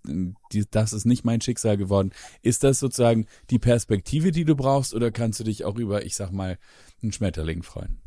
die, 0.51 0.65
das 0.69 0.93
ist 0.93 1.05
nicht 1.05 1.25
mein 1.25 1.41
Schicksal 1.41 1.77
geworden. 1.77 2.11
Ist 2.41 2.63
das 2.63 2.79
sozusagen 2.79 3.25
die 3.49 3.59
Perspektive, 3.59 4.31
die 4.31 4.45
du 4.45 4.55
brauchst, 4.55 4.93
oder 4.93 5.11
kannst 5.11 5.39
du 5.39 5.43
dich 5.43 5.65
auch 5.65 5.77
über, 5.77 6.05
ich 6.05 6.15
sag 6.15 6.31
mal, 6.31 6.57
einen 7.01 7.11
Schmetterling 7.11 7.63
freuen? 7.63 7.99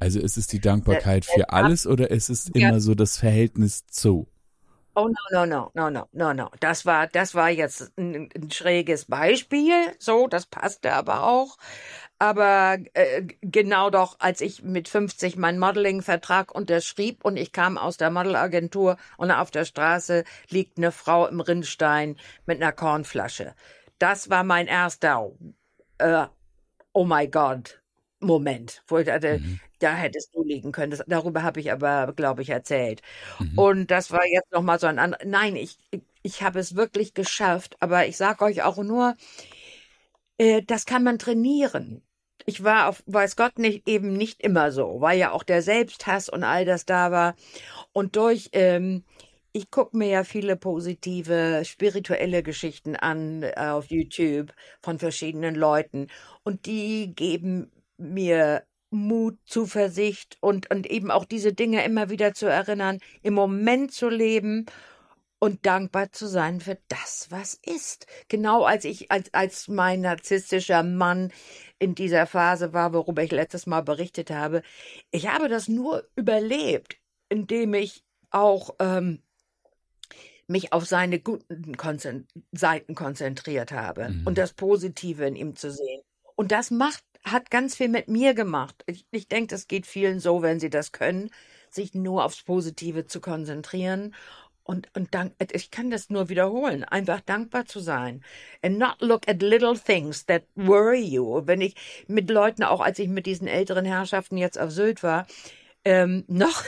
Also 0.00 0.18
ist 0.18 0.38
es 0.38 0.46
die 0.46 0.60
Dankbarkeit 0.60 1.26
für 1.26 1.50
alles 1.50 1.86
oder 1.86 2.10
ist 2.10 2.30
es 2.30 2.48
immer 2.48 2.80
so 2.80 2.94
das 2.94 3.18
Verhältnis 3.18 3.86
zu? 3.86 4.26
Oh 4.96 5.08
no, 5.08 5.44
no, 5.44 5.46
no, 5.46 5.70
no, 5.74 5.90
no, 5.90 6.08
no, 6.12 6.32
no. 6.32 6.50
Das 6.58 6.84
war, 6.84 7.06
das 7.06 7.34
war 7.34 7.50
jetzt 7.50 7.92
ein, 7.96 8.28
ein 8.34 8.50
schräges 8.50 9.04
Beispiel. 9.04 9.74
So, 9.98 10.26
das 10.26 10.46
passte 10.46 10.94
aber 10.94 11.24
auch. 11.24 11.58
Aber 12.18 12.78
äh, 12.94 13.22
genau 13.40 13.90
doch, 13.90 14.16
als 14.18 14.40
ich 14.40 14.62
mit 14.62 14.88
50 14.88 15.36
meinen 15.36 15.58
Modeling-Vertrag 15.58 16.54
unterschrieb 16.54 17.24
und 17.24 17.36
ich 17.36 17.52
kam 17.52 17.78
aus 17.78 17.98
der 17.98 18.10
Modelagentur 18.10 18.96
und 19.16 19.30
auf 19.30 19.50
der 19.50 19.64
Straße 19.64 20.24
liegt 20.48 20.78
eine 20.78 20.92
Frau 20.92 21.26
im 21.26 21.40
Rinnstein 21.40 22.16
mit 22.46 22.60
einer 22.60 22.72
Kornflasche. 22.72 23.54
Das 23.98 24.28
war 24.28 24.44
mein 24.44 24.66
erster 24.66 25.30
äh, 25.98 26.26
Oh 26.92 27.04
my 27.04 27.28
God 27.28 27.79
Moment, 28.20 28.82
wo 28.86 28.98
ich 28.98 29.06
dachte, 29.06 29.38
mhm 29.38 29.60
da 29.80 29.94
hättest 29.94 30.34
du 30.34 30.44
liegen 30.44 30.72
können. 30.72 30.92
Das, 30.92 31.02
darüber 31.06 31.42
habe 31.42 31.58
ich 31.58 31.72
aber, 31.72 32.12
glaube 32.14 32.42
ich, 32.42 32.50
erzählt. 32.50 33.02
Mhm. 33.38 33.58
Und 33.58 33.90
das 33.90 34.12
war 34.12 34.26
jetzt 34.26 34.52
nochmal 34.52 34.78
so 34.78 34.86
ein 34.86 34.98
anderes. 34.98 35.26
Nein, 35.26 35.56
ich, 35.56 35.78
ich 36.22 36.42
habe 36.42 36.60
es 36.60 36.76
wirklich 36.76 37.14
geschafft, 37.14 37.76
aber 37.80 38.06
ich 38.06 38.16
sage 38.16 38.44
euch 38.44 38.62
auch 38.62 38.76
nur, 38.78 39.16
äh, 40.38 40.62
das 40.62 40.86
kann 40.86 41.02
man 41.02 41.18
trainieren. 41.18 42.02
Ich 42.46 42.62
war 42.64 42.88
auf, 42.88 43.02
weiß 43.06 43.36
Gott 43.36 43.58
nicht, 43.58 43.88
eben 43.88 44.12
nicht 44.14 44.42
immer 44.42 44.72
so, 44.72 45.00
weil 45.00 45.18
ja 45.18 45.32
auch 45.32 45.42
der 45.42 45.62
Selbsthass 45.62 46.28
und 46.28 46.44
all 46.44 46.64
das 46.64 46.86
da 46.86 47.10
war. 47.10 47.34
Und 47.92 48.16
durch, 48.16 48.50
ähm, 48.52 49.04
ich 49.52 49.70
gucke 49.70 49.96
mir 49.96 50.08
ja 50.08 50.24
viele 50.24 50.56
positive, 50.56 51.62
spirituelle 51.64 52.42
Geschichten 52.42 52.96
an 52.96 53.42
äh, 53.42 53.54
auf 53.56 53.86
YouTube 53.90 54.52
von 54.80 54.98
verschiedenen 54.98 55.54
Leuten 55.54 56.08
und 56.44 56.66
die 56.66 57.14
geben 57.14 57.70
mir 58.00 58.64
Mut, 58.90 59.38
Zuversicht 59.44 60.36
und, 60.40 60.70
und 60.70 60.86
eben 60.88 61.10
auch 61.10 61.24
diese 61.24 61.52
Dinge 61.52 61.84
immer 61.84 62.10
wieder 62.10 62.34
zu 62.34 62.46
erinnern, 62.46 62.98
im 63.22 63.34
Moment 63.34 63.92
zu 63.92 64.08
leben 64.08 64.66
und 65.38 65.64
dankbar 65.64 66.12
zu 66.12 66.26
sein 66.26 66.60
für 66.60 66.78
das, 66.88 67.28
was 67.30 67.54
ist. 67.54 68.06
Genau 68.28 68.64
als 68.64 68.84
ich, 68.84 69.10
als, 69.10 69.32
als 69.32 69.68
mein 69.68 70.02
narzisstischer 70.02 70.82
Mann 70.82 71.32
in 71.78 71.94
dieser 71.94 72.26
Phase 72.26 72.72
war, 72.72 72.92
worüber 72.92 73.22
ich 73.22 73.30
letztes 73.30 73.66
Mal 73.66 73.80
berichtet 73.80 74.30
habe. 74.30 74.62
Ich 75.10 75.28
habe 75.28 75.48
das 75.48 75.68
nur 75.68 76.06
überlebt, 76.14 76.98
indem 77.28 77.74
ich 77.74 78.04
auch 78.30 78.74
ähm, 78.80 79.22
mich 80.46 80.72
auf 80.72 80.84
seine 80.84 81.20
guten 81.20 81.76
Konzent 81.76 82.30
Seiten 82.52 82.94
konzentriert 82.94 83.72
habe 83.72 84.10
mhm. 84.10 84.26
und 84.26 84.36
das 84.36 84.52
Positive 84.52 85.24
in 85.24 85.36
ihm 85.36 85.56
zu 85.56 85.70
sehen. 85.70 86.02
Und 86.36 86.52
das 86.52 86.70
macht 86.70 87.04
hat 87.24 87.50
ganz 87.50 87.76
viel 87.76 87.88
mit 87.88 88.08
mir 88.08 88.34
gemacht. 88.34 88.82
Ich, 88.86 89.06
ich 89.10 89.28
denke, 89.28 89.48
das 89.54 89.68
geht 89.68 89.86
vielen 89.86 90.20
so, 90.20 90.42
wenn 90.42 90.60
sie 90.60 90.70
das 90.70 90.92
können, 90.92 91.30
sich 91.70 91.94
nur 91.94 92.24
aufs 92.24 92.42
Positive 92.42 93.06
zu 93.06 93.20
konzentrieren 93.20 94.14
und, 94.70 94.88
und 94.94 95.14
dank, 95.14 95.34
ich 95.52 95.72
kann 95.72 95.90
das 95.90 96.10
nur 96.10 96.28
wiederholen, 96.28 96.84
einfach 96.84 97.20
dankbar 97.20 97.66
zu 97.66 97.80
sein. 97.80 98.22
And 98.62 98.78
not 98.78 98.96
look 99.00 99.28
at 99.28 99.42
little 99.42 99.76
things 99.76 100.26
that 100.26 100.44
worry 100.54 101.02
you. 101.02 101.42
Wenn 101.44 101.60
ich 101.60 101.74
mit 102.06 102.30
Leuten, 102.30 102.62
auch 102.62 102.80
als 102.80 103.00
ich 103.00 103.08
mit 103.08 103.26
diesen 103.26 103.48
älteren 103.48 103.84
Herrschaften 103.84 104.36
jetzt 104.36 104.60
auf 104.60 104.70
Sylt 104.70 105.02
war, 105.02 105.26
ähm, 105.84 106.24
noch 106.28 106.62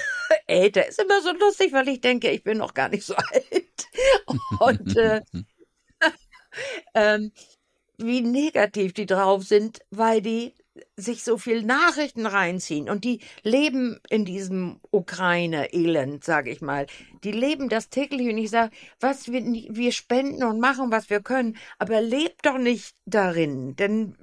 älter, 0.49 0.89
ist 0.89 1.01
immer 1.01 1.23
so 1.23 1.33
lustig, 1.33 1.73
weil 1.73 1.89
ich 1.89 2.01
denke, 2.01 2.31
ich 2.31 2.43
bin 2.43 2.59
noch 2.59 2.75
gar 2.75 2.89
nicht 2.89 3.05
so 3.05 3.15
alt. 3.33 3.89
Und 4.59 4.97
äh, 4.97 5.21
ähm, 6.95 7.31
wie 8.05 8.21
negativ 8.21 8.93
die 8.93 9.07
drauf 9.07 9.45
sind, 9.45 9.81
weil 9.91 10.23
die 10.23 10.55
sich 10.97 11.23
so 11.23 11.37
viel 11.37 11.63
Nachrichten 11.63 12.25
reinziehen 12.25 12.89
und 12.89 13.05
die 13.05 13.21
leben 13.43 14.01
in 14.09 14.25
diesem 14.25 14.81
Ukraine-Elend, 14.91 16.25
sage 16.25 16.51
ich 16.51 16.63
mal. 16.63 16.87
Die 17.25 17.33
leben 17.33 17.69
das 17.69 17.91
täglich 17.91 18.29
und 18.29 18.39
ich 18.39 18.51
sage, 18.51 18.73
was 18.99 19.31
wir, 19.31 19.43
wir 19.43 19.93
spenden 19.93 20.45
und 20.45 20.61
machen, 20.61 20.91
was 20.91 21.11
wir 21.11 21.21
können, 21.21 21.59
aber 21.79 22.01
lebt 22.01 22.47
doch 22.47 22.57
nicht 22.57 22.95
darin, 23.05 23.77
denn 23.77 24.17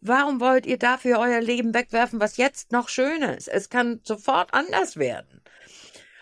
warum 0.00 0.40
wollt 0.40 0.66
ihr 0.66 0.78
dafür 0.78 1.18
euer 1.20 1.40
Leben 1.40 1.74
wegwerfen, 1.74 2.20
was 2.20 2.36
jetzt 2.36 2.72
noch 2.72 2.88
schön 2.88 3.22
ist? 3.22 3.48
Es 3.48 3.68
kann 3.68 4.00
sofort 4.02 4.54
anders 4.54 4.96
werden. 4.96 5.42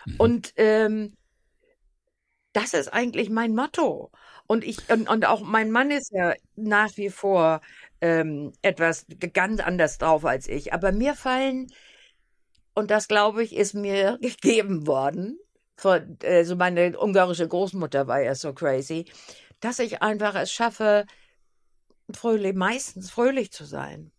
Mhm. 0.05 0.15
Und 0.17 0.53
ähm, 0.57 1.13
das 2.53 2.73
ist 2.73 2.89
eigentlich 2.89 3.29
mein 3.29 3.55
Motto. 3.55 4.11
Und 4.51 4.65
ich 4.65 4.89
und, 4.89 5.07
und 5.07 5.25
auch 5.25 5.39
mein 5.39 5.71
Mann 5.71 5.91
ist 5.91 6.11
ja 6.11 6.33
nach 6.57 6.97
wie 6.97 7.09
vor 7.09 7.61
ähm, 8.01 8.51
etwas 8.61 9.05
ganz 9.31 9.61
anders 9.61 9.97
drauf 9.97 10.25
als 10.25 10.49
ich. 10.49 10.73
Aber 10.73 10.91
mir 10.91 11.15
fallen, 11.15 11.67
und 12.73 12.91
das 12.91 13.07
glaube 13.07 13.43
ich, 13.43 13.55
ist 13.55 13.75
mir 13.75 14.17
gegeben 14.21 14.87
worden, 14.87 15.39
von, 15.77 16.17
also 16.25 16.57
meine 16.57 16.99
ungarische 16.99 17.47
Großmutter 17.47 18.07
war 18.07 18.19
ja 18.19 18.35
so 18.35 18.51
crazy, 18.51 19.05
dass 19.61 19.79
ich 19.79 20.01
einfach 20.01 20.35
es 20.35 20.51
schaffe, 20.51 21.05
fröhlich, 22.13 22.53
meistens 22.53 23.09
fröhlich 23.09 23.53
zu 23.53 23.63
sein. 23.63 24.11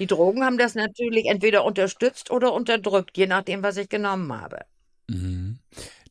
Die 0.00 0.08
Drogen 0.08 0.44
haben 0.44 0.58
das 0.58 0.74
natürlich 0.74 1.26
entweder 1.26 1.64
unterstützt 1.64 2.32
oder 2.32 2.52
unterdrückt, 2.52 3.16
je 3.16 3.28
nachdem, 3.28 3.62
was 3.62 3.76
ich 3.76 3.88
genommen 3.88 4.32
habe. 4.32 4.66
Mhm 5.06 5.60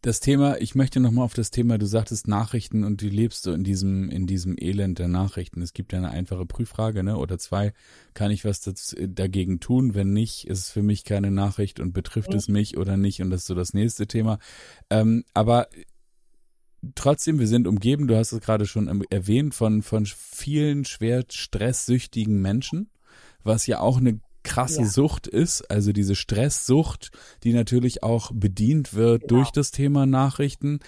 das 0.05 0.19
Thema, 0.19 0.61
ich 0.61 0.75
möchte 0.75 0.99
nochmal 0.99 1.25
auf 1.25 1.33
das 1.33 1.49
Thema, 1.49 1.79
du 1.79 1.87
sagtest 1.87 2.27
Nachrichten 2.27 2.83
und 2.83 3.01
du 3.01 3.07
lebst 3.07 3.41
so 3.41 3.53
in 3.53 3.63
diesem, 3.63 4.11
in 4.11 4.27
diesem 4.27 4.55
Elend 4.55 4.99
der 4.99 5.07
Nachrichten. 5.07 5.63
Es 5.63 5.73
gibt 5.73 5.93
ja 5.93 5.97
eine 5.97 6.11
einfache 6.11 6.45
Prüffrage, 6.45 7.01
ne? 7.01 7.17
Oder 7.17 7.39
zwei, 7.39 7.73
kann 8.13 8.29
ich 8.29 8.45
was 8.45 8.61
das, 8.61 8.95
dagegen 8.99 9.59
tun? 9.59 9.95
Wenn 9.95 10.13
nicht, 10.13 10.47
ist 10.47 10.59
es 10.59 10.69
für 10.69 10.83
mich 10.83 11.05
keine 11.05 11.31
Nachricht 11.31 11.79
und 11.79 11.93
betrifft 11.93 12.29
mhm. 12.29 12.37
es 12.37 12.47
mich 12.47 12.77
oder 12.77 12.97
nicht? 12.97 13.23
Und 13.23 13.31
das 13.31 13.41
ist 13.41 13.47
so 13.47 13.55
das 13.55 13.73
nächste 13.73 14.05
Thema. 14.05 14.37
Ähm, 14.91 15.23
aber 15.33 15.69
trotzdem, 16.93 17.39
wir 17.39 17.47
sind 17.47 17.65
umgeben, 17.65 18.05
du 18.07 18.15
hast 18.15 18.31
es 18.31 18.41
gerade 18.41 18.67
schon 18.67 19.03
erwähnt, 19.09 19.55
von, 19.55 19.81
von 19.81 20.05
vielen 20.05 20.85
schwer 20.85 21.25
stresssüchtigen 21.27 22.39
Menschen, 22.43 22.91
was 23.43 23.65
ja 23.65 23.79
auch 23.79 23.97
eine 23.97 24.19
krasse 24.45 24.81
ja. 24.81 24.87
Sucht 24.87 25.27
ist, 25.27 25.69
also 25.69 25.91
diese 25.91 26.15
Stresssucht, 26.15 27.11
die 27.43 27.51
natürlich 27.51 28.03
auch 28.03 28.31
bedient 28.33 28.93
wird 28.93 29.23
genau. 29.23 29.35
durch 29.35 29.51
das 29.51 29.71
Thema 29.71 30.05
Nachrichten. 30.05 30.79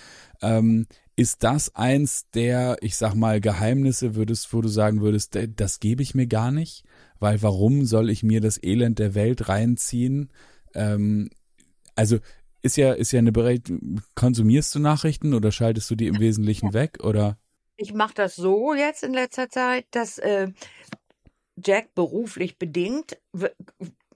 Ähm, 0.41 0.87
ist 1.17 1.43
das 1.43 1.75
eins 1.75 2.29
der, 2.29 2.77
ich 2.81 2.95
sag 2.95 3.15
mal, 3.15 3.41
Geheimnisse, 3.41 4.15
würdest, 4.15 4.53
wo 4.53 4.61
du 4.61 4.69
sagen 4.69 5.01
würdest, 5.01 5.37
das 5.55 5.79
gebe 5.79 6.03
ich 6.03 6.13
mir 6.13 6.27
gar 6.27 6.51
nicht? 6.51 6.83
Weil 7.19 7.41
warum 7.41 7.85
soll 7.85 8.11
ich 8.11 8.21
mir 8.21 8.39
das 8.39 8.61
Elend 8.61 8.99
der 8.99 9.15
Welt 9.15 9.49
reinziehen? 9.49 10.29
Ähm, 10.75 11.31
also 11.95 12.19
ist 12.61 12.77
ja, 12.77 12.93
ist 12.93 13.11
ja 13.11 13.19
eine 13.19 13.31
Bereit 13.31 13.71
konsumierst 14.13 14.75
du 14.75 14.79
Nachrichten 14.79 15.33
oder 15.33 15.51
schaltest 15.51 15.89
du 15.89 15.95
die 15.95 16.07
im 16.07 16.19
Wesentlichen 16.19 16.73
weg 16.73 17.03
oder? 17.03 17.39
Ich 17.77 17.93
mache 17.93 18.13
das 18.13 18.35
so 18.35 18.73
jetzt 18.73 19.03
in 19.03 19.13
letzter 19.13 19.49
Zeit, 19.49 19.85
dass 19.91 20.17
äh, 20.19 20.49
Jack 21.63 21.95
beruflich 21.95 22.57
bedingt 22.57 23.17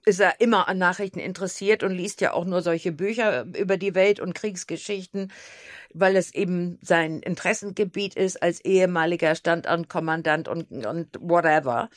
ist 0.04 0.20
er 0.20 0.40
immer 0.40 0.68
an 0.68 0.78
Nachrichten 0.78 1.20
interessiert 1.20 1.82
und 1.82 1.92
liest 1.92 2.20
ja 2.20 2.32
auch 2.32 2.44
nur 2.44 2.62
solche 2.62 2.92
Bücher 2.92 3.44
über 3.56 3.76
die 3.76 3.94
Welt 3.94 4.20
und 4.20 4.34
Kriegsgeschichten, 4.34 5.32
weil 5.94 6.16
es 6.16 6.34
eben 6.34 6.78
sein 6.82 7.20
Interessengebiet 7.20 8.14
ist 8.14 8.42
als 8.42 8.60
ehemaliger 8.64 9.34
Standortkommandant 9.34 10.48
und, 10.48 10.70
und 10.86 11.08
whatever. 11.20 11.88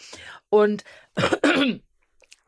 Und 0.49 0.83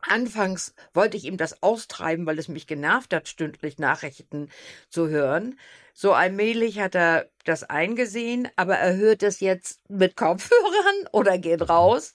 Anfangs 0.00 0.74
wollte 0.94 1.16
ich 1.16 1.24
ihm 1.24 1.36
das 1.36 1.62
austreiben, 1.62 2.24
weil 2.24 2.38
es 2.38 2.48
mich 2.48 2.66
genervt 2.66 3.12
hat, 3.12 3.28
stündlich 3.28 3.78
Nachrichten 3.78 4.48
zu 4.88 5.08
hören. 5.08 5.58
So 6.00 6.12
allmählich 6.12 6.78
hat 6.78 6.94
er 6.94 7.28
das 7.44 7.64
eingesehen, 7.64 8.46
aber 8.54 8.76
er 8.76 8.96
hört 8.96 9.24
es 9.24 9.40
jetzt 9.40 9.80
mit 9.90 10.14
Kopfhörern 10.14 11.08
oder 11.12 11.38
geht 11.38 11.68
raus. 11.68 12.14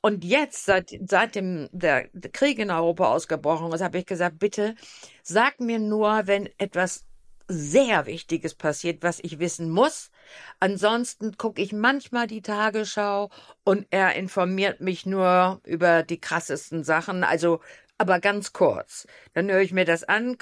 Und 0.00 0.22
jetzt, 0.22 0.66
seit, 0.66 0.96
seitdem 1.04 1.68
der 1.72 2.06
Krieg 2.32 2.60
in 2.60 2.70
Europa 2.70 3.12
ausgebrochen 3.12 3.72
ist, 3.72 3.80
habe 3.80 3.98
ich 3.98 4.06
gesagt, 4.06 4.38
bitte 4.38 4.76
sag 5.24 5.58
mir 5.58 5.80
nur, 5.80 6.28
wenn 6.28 6.48
etwas 6.58 7.06
sehr 7.48 8.06
Wichtiges 8.06 8.54
passiert, 8.54 9.02
was 9.02 9.18
ich 9.18 9.40
wissen 9.40 9.68
muss. 9.68 10.12
Ansonsten 10.60 11.36
gucke 11.36 11.60
ich 11.60 11.72
manchmal 11.72 12.28
die 12.28 12.40
Tagesschau 12.40 13.30
und 13.64 13.88
er 13.90 14.14
informiert 14.14 14.80
mich 14.80 15.06
nur 15.06 15.60
über 15.64 16.04
die 16.04 16.20
krassesten 16.20 16.84
Sachen, 16.84 17.24
also 17.24 17.58
aber 17.98 18.20
ganz 18.20 18.52
kurz. 18.52 19.08
Dann 19.32 19.50
höre 19.50 19.60
ich 19.60 19.72
mir 19.72 19.84
das 19.84 20.04
an. 20.04 20.36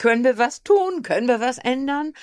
Können 0.00 0.24
wir 0.24 0.38
was 0.38 0.62
tun? 0.62 1.02
Können 1.02 1.28
wir 1.28 1.40
was 1.40 1.58
ändern? 1.58 2.14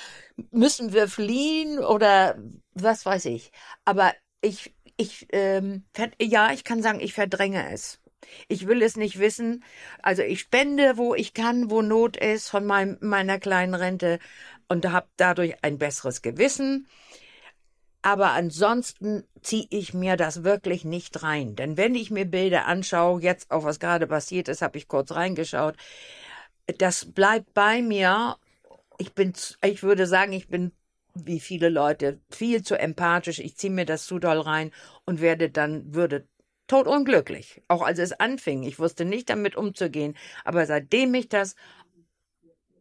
Müssen 0.49 0.93
wir 0.93 1.07
fliehen 1.07 1.77
oder 1.77 2.35
was 2.73 3.05
weiß 3.05 3.25
ich? 3.25 3.51
Aber 3.85 4.13
ich, 4.41 4.73
ich, 4.97 5.27
ähm, 5.31 5.85
ja, 6.19 6.51
ich 6.51 6.63
kann 6.63 6.81
sagen, 6.81 6.99
ich 6.99 7.13
verdränge 7.13 7.71
es. 7.71 7.99
Ich 8.47 8.65
will 8.65 8.81
es 8.81 8.97
nicht 8.97 9.19
wissen. 9.19 9.63
Also 10.01 10.23
ich 10.23 10.39
spende, 10.39 10.97
wo 10.97 11.13
ich 11.13 11.35
kann, 11.35 11.69
wo 11.69 11.83
Not 11.83 12.17
ist, 12.17 12.49
von 12.49 12.65
meinem, 12.65 12.97
meiner 12.99 13.37
kleinen 13.37 13.75
Rente 13.75 14.17
und 14.67 14.91
habe 14.91 15.09
dadurch 15.15 15.63
ein 15.63 15.77
besseres 15.77 16.23
Gewissen. 16.23 16.87
Aber 18.01 18.31
ansonsten 18.31 19.23
ziehe 19.43 19.67
ich 19.69 19.93
mir 19.93 20.17
das 20.17 20.43
wirklich 20.43 20.83
nicht 20.83 21.21
rein. 21.21 21.55
Denn 21.55 21.77
wenn 21.77 21.93
ich 21.93 22.09
mir 22.09 22.25
Bilder 22.25 22.65
anschaue, 22.65 23.21
jetzt 23.21 23.51
auch 23.51 23.65
was 23.65 23.79
gerade 23.79 24.07
passiert 24.07 24.47
ist, 24.47 24.63
habe 24.63 24.79
ich 24.79 24.87
kurz 24.87 25.11
reingeschaut, 25.11 25.75
das 26.77 27.05
bleibt 27.05 27.53
bei 27.53 27.81
mir. 27.81 28.37
Ich 28.97 29.13
bin, 29.13 29.33
ich 29.63 29.83
würde 29.83 30.07
sagen, 30.07 30.33
ich 30.33 30.47
bin 30.47 30.71
wie 31.13 31.39
viele 31.39 31.69
Leute 31.69 32.21
viel 32.29 32.63
zu 32.63 32.75
empathisch. 32.75 33.39
Ich 33.39 33.57
ziehe 33.57 33.73
mir 33.73 33.85
das 33.85 34.05
zu 34.05 34.19
doll 34.19 34.39
rein 34.39 34.71
und 35.05 35.21
werde 35.21 35.49
dann, 35.49 35.93
würde 35.93 36.27
totunglücklich. 36.67 37.63
Auch 37.67 37.81
als 37.81 37.99
es 37.99 38.13
anfing. 38.13 38.63
Ich 38.63 38.79
wusste 38.79 39.05
nicht 39.05 39.29
damit 39.29 39.55
umzugehen. 39.55 40.15
Aber 40.43 40.65
seitdem 40.65 41.13
ich 41.13 41.29
das 41.29 41.55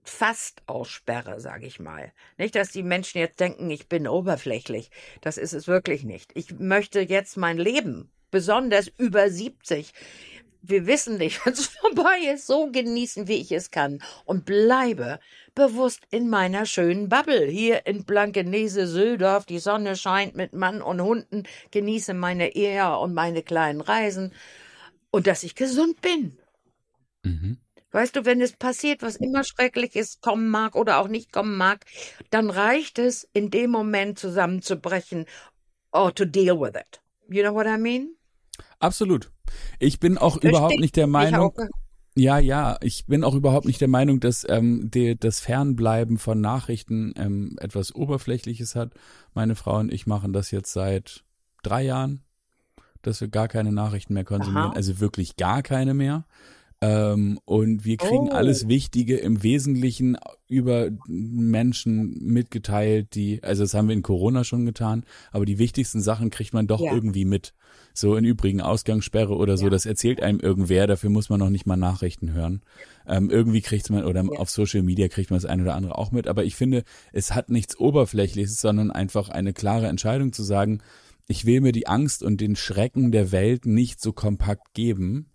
fast 0.02 0.62
aussperre, 0.66 1.40
sage 1.40 1.66
ich 1.66 1.80
mal. 1.80 2.12
Nicht, 2.36 2.54
dass 2.54 2.70
die 2.70 2.82
Menschen 2.82 3.18
jetzt 3.18 3.40
denken, 3.40 3.70
ich 3.70 3.88
bin 3.88 4.06
oberflächlich. 4.06 4.90
Das 5.20 5.36
ist 5.36 5.52
es 5.52 5.66
wirklich 5.66 6.04
nicht. 6.04 6.32
Ich 6.34 6.52
möchte 6.58 7.00
jetzt 7.00 7.36
mein 7.36 7.58
Leben, 7.58 8.10
besonders 8.30 8.88
über 8.98 9.30
70, 9.30 9.92
wir 10.68 10.86
wissen 10.86 11.18
nicht, 11.18 11.40
wenn 11.46 11.52
es 11.52 11.66
vorbei 11.66 12.18
ist, 12.32 12.46
so 12.46 12.70
genießen, 12.70 13.28
wie 13.28 13.40
ich 13.40 13.52
es 13.52 13.70
kann 13.70 14.02
und 14.24 14.44
bleibe 14.44 15.20
bewusst 15.54 16.02
in 16.10 16.28
meiner 16.28 16.66
schönen 16.66 17.08
Bubble. 17.08 17.46
Hier 17.46 17.86
in 17.86 18.04
Blankenese, 18.04 18.86
Söldorf, 18.86 19.46
die 19.46 19.58
Sonne 19.58 19.96
scheint 19.96 20.34
mit 20.34 20.52
Mann 20.52 20.82
und 20.82 21.00
Hunden, 21.00 21.44
genieße 21.70 22.14
meine 22.14 22.54
Ehe 22.54 22.96
und 22.98 23.14
meine 23.14 23.42
kleinen 23.42 23.80
Reisen 23.80 24.32
und 25.10 25.26
dass 25.26 25.42
ich 25.42 25.54
gesund 25.54 26.00
bin. 26.00 26.38
Mhm. 27.22 27.58
Weißt 27.92 28.14
du, 28.14 28.26
wenn 28.26 28.42
es 28.42 28.52
passiert, 28.52 29.00
was 29.00 29.16
immer 29.16 29.42
schrecklich 29.44 29.96
ist, 29.96 30.20
kommen 30.20 30.48
mag 30.48 30.74
oder 30.74 30.98
auch 30.98 31.08
nicht 31.08 31.32
kommen 31.32 31.56
mag, 31.56 31.86
dann 32.30 32.50
reicht 32.50 32.98
es, 32.98 33.26
in 33.32 33.50
dem 33.50 33.70
Moment 33.70 34.18
zusammenzubrechen 34.18 35.24
or 35.92 36.14
to 36.14 36.26
deal 36.26 36.60
with 36.60 36.74
it. 36.74 37.00
You 37.28 37.42
know 37.42 37.54
what 37.54 37.66
I 37.66 37.78
mean? 37.78 38.16
Absolut. 38.80 39.30
Ich 39.78 40.00
bin 40.00 40.18
auch 40.18 40.32
Verstehe 40.32 40.50
überhaupt 40.50 40.80
nicht 40.80 40.96
der 40.96 41.06
Meinung. 41.06 41.52
Ja, 42.18 42.38
ja, 42.38 42.78
ich 42.80 43.04
bin 43.06 43.24
auch 43.24 43.34
überhaupt 43.34 43.66
nicht 43.66 43.80
der 43.80 43.88
Meinung, 43.88 44.20
dass 44.20 44.46
ähm, 44.48 44.90
die, 44.90 45.18
das 45.18 45.40
Fernbleiben 45.40 46.16
von 46.16 46.40
Nachrichten 46.40 47.12
ähm, 47.16 47.56
etwas 47.60 47.94
Oberflächliches 47.94 48.74
hat. 48.74 48.94
Meine 49.34 49.54
Frau 49.54 49.78
und 49.78 49.92
ich 49.92 50.06
machen 50.06 50.32
das 50.32 50.50
jetzt 50.50 50.72
seit 50.72 51.24
drei 51.62 51.82
Jahren, 51.82 52.22
dass 53.02 53.20
wir 53.20 53.28
gar 53.28 53.48
keine 53.48 53.70
Nachrichten 53.70 54.14
mehr 54.14 54.24
konsumieren, 54.24 54.70
Aha. 54.70 54.76
also 54.76 54.98
wirklich 54.98 55.36
gar 55.36 55.62
keine 55.62 55.92
mehr. 55.92 56.24
Ähm, 56.82 57.40
und 57.46 57.86
wir 57.86 57.96
kriegen 57.96 58.28
oh. 58.28 58.32
alles 58.32 58.68
Wichtige 58.68 59.16
im 59.16 59.42
Wesentlichen 59.42 60.18
über 60.46 60.90
Menschen 61.08 62.18
mitgeteilt, 62.20 63.14
die, 63.14 63.42
also 63.42 63.62
das 63.62 63.72
haben 63.72 63.88
wir 63.88 63.94
in 63.94 64.02
Corona 64.02 64.44
schon 64.44 64.66
getan, 64.66 65.04
aber 65.32 65.46
die 65.46 65.58
wichtigsten 65.58 66.02
Sachen 66.02 66.28
kriegt 66.28 66.52
man 66.52 66.66
doch 66.66 66.82
ja. 66.82 66.92
irgendwie 66.92 67.24
mit. 67.24 67.54
So 67.94 68.14
in 68.16 68.26
Übrigen 68.26 68.60
Ausgangssperre 68.60 69.34
oder 69.34 69.56
so, 69.56 69.64
ja. 69.64 69.70
das 69.70 69.86
erzählt 69.86 70.22
einem 70.22 70.38
irgendwer, 70.38 70.86
dafür 70.86 71.08
muss 71.08 71.30
man 71.30 71.40
noch 71.40 71.48
nicht 71.48 71.64
mal 71.64 71.76
Nachrichten 71.76 72.34
hören. 72.34 72.60
Ähm, 73.06 73.30
irgendwie 73.30 73.62
kriegt 73.62 73.88
man, 73.88 74.04
oder 74.04 74.22
ja. 74.22 74.38
auf 74.38 74.50
Social 74.50 74.82
Media 74.82 75.08
kriegt 75.08 75.30
man 75.30 75.38
das 75.38 75.46
eine 75.46 75.62
oder 75.62 75.74
andere 75.74 75.96
auch 75.96 76.12
mit, 76.12 76.28
aber 76.28 76.44
ich 76.44 76.56
finde, 76.56 76.84
es 77.12 77.34
hat 77.34 77.48
nichts 77.48 77.78
Oberflächliches, 77.78 78.60
sondern 78.60 78.90
einfach 78.90 79.30
eine 79.30 79.54
klare 79.54 79.86
Entscheidung 79.86 80.34
zu 80.34 80.42
sagen, 80.42 80.82
ich 81.26 81.46
will 81.46 81.62
mir 81.62 81.72
die 81.72 81.86
Angst 81.86 82.22
und 82.22 82.40
den 82.42 82.54
Schrecken 82.54 83.12
der 83.12 83.32
Welt 83.32 83.64
nicht 83.64 84.00
so 84.00 84.12
kompakt 84.12 84.74
geben, 84.74 85.30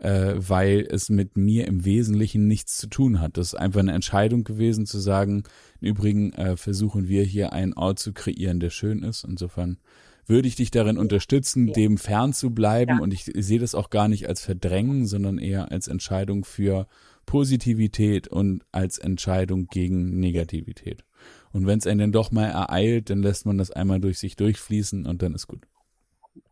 äh, 0.00 0.34
weil 0.36 0.86
es 0.90 1.08
mit 1.10 1.36
mir 1.36 1.66
im 1.66 1.84
Wesentlichen 1.84 2.46
nichts 2.46 2.76
zu 2.76 2.88
tun 2.88 3.20
hat. 3.20 3.36
Das 3.36 3.48
ist 3.48 3.54
einfach 3.54 3.80
eine 3.80 3.92
Entscheidung 3.92 4.44
gewesen 4.44 4.86
zu 4.86 4.98
sagen, 4.98 5.44
im 5.80 5.88
Übrigen 5.88 6.32
äh, 6.32 6.56
versuchen 6.56 7.08
wir 7.08 7.22
hier 7.22 7.52
einen 7.52 7.74
Ort 7.74 7.98
zu 7.98 8.12
kreieren, 8.12 8.60
der 8.60 8.70
schön 8.70 9.02
ist. 9.02 9.24
Insofern 9.24 9.78
würde 10.26 10.48
ich 10.48 10.56
dich 10.56 10.70
darin 10.70 10.96
unterstützen, 10.98 11.68
Ja. 11.68 11.72
dem 11.74 11.98
fern 11.98 12.32
zu 12.32 12.50
bleiben. 12.50 12.96
Ja. 12.96 13.02
Und 13.02 13.12
ich, 13.12 13.28
ich 13.34 13.44
sehe 13.46 13.58
das 13.58 13.74
auch 13.74 13.90
gar 13.90 14.08
nicht 14.08 14.28
als 14.28 14.40
Verdrängen, 14.42 15.06
sondern 15.06 15.38
eher 15.38 15.70
als 15.70 15.88
Entscheidung 15.88 16.44
für 16.44 16.86
Positivität 17.26 18.28
und 18.28 18.64
als 18.72 18.98
Entscheidung 18.98 19.66
gegen 19.66 20.18
Negativität. 20.18 21.04
Und 21.52 21.66
wenn 21.66 21.78
es 21.78 21.86
einen 21.86 22.00
dann 22.00 22.12
doch 22.12 22.30
mal 22.30 22.46
ereilt, 22.46 23.10
dann 23.10 23.22
lässt 23.22 23.44
man 23.46 23.58
das 23.58 23.70
einmal 23.70 24.00
durch 24.00 24.18
sich 24.18 24.36
durchfließen 24.36 25.06
und 25.06 25.22
dann 25.22 25.34
ist 25.34 25.46
gut. 25.46 25.66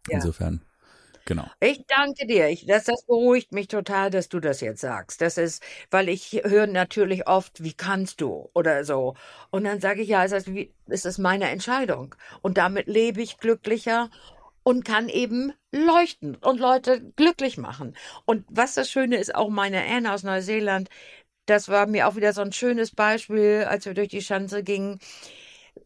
Ja. 0.08 0.16
Insofern, 0.16 0.60
genau. 1.28 1.46
Ich 1.60 1.84
danke 1.86 2.26
dir. 2.26 2.48
Ich, 2.48 2.66
das, 2.66 2.84
das 2.84 3.04
beruhigt 3.04 3.52
mich 3.52 3.68
total, 3.68 4.10
dass 4.10 4.28
du 4.28 4.40
das 4.40 4.60
jetzt 4.60 4.80
sagst. 4.80 5.20
Das 5.20 5.38
ist, 5.38 5.62
weil 5.90 6.08
ich 6.08 6.40
höre 6.42 6.66
natürlich 6.66 7.28
oft, 7.28 7.62
wie 7.62 7.74
kannst 7.74 8.20
du 8.20 8.50
oder 8.54 8.84
so. 8.84 9.14
Und 9.50 9.64
dann 9.64 9.80
sage 9.80 10.02
ich, 10.02 10.08
ja, 10.08 10.24
es 10.24 10.32
ist, 10.32 10.52
wie, 10.52 10.72
es 10.86 11.04
ist 11.04 11.18
meine 11.18 11.50
Entscheidung. 11.50 12.14
Und 12.42 12.58
damit 12.58 12.86
lebe 12.88 13.22
ich 13.22 13.38
glücklicher 13.38 14.10
und 14.62 14.84
kann 14.84 15.08
eben 15.08 15.52
leuchten 15.70 16.34
und 16.36 16.58
Leute 16.58 17.00
glücklich 17.16 17.58
machen. 17.58 17.94
Und 18.24 18.44
was 18.48 18.74
das 18.74 18.90
Schöne 18.90 19.16
ist, 19.18 19.34
auch 19.34 19.50
meine 19.50 19.84
Anne 19.84 20.12
aus 20.12 20.22
Neuseeland, 20.22 20.88
das 21.46 21.68
war 21.68 21.86
mir 21.86 22.08
auch 22.08 22.16
wieder 22.16 22.32
so 22.32 22.42
ein 22.42 22.52
schönes 22.52 22.90
Beispiel, 22.90 23.64
als 23.68 23.86
wir 23.86 23.94
durch 23.94 24.08
die 24.08 24.22
Schanze 24.22 24.62
gingen 24.62 24.98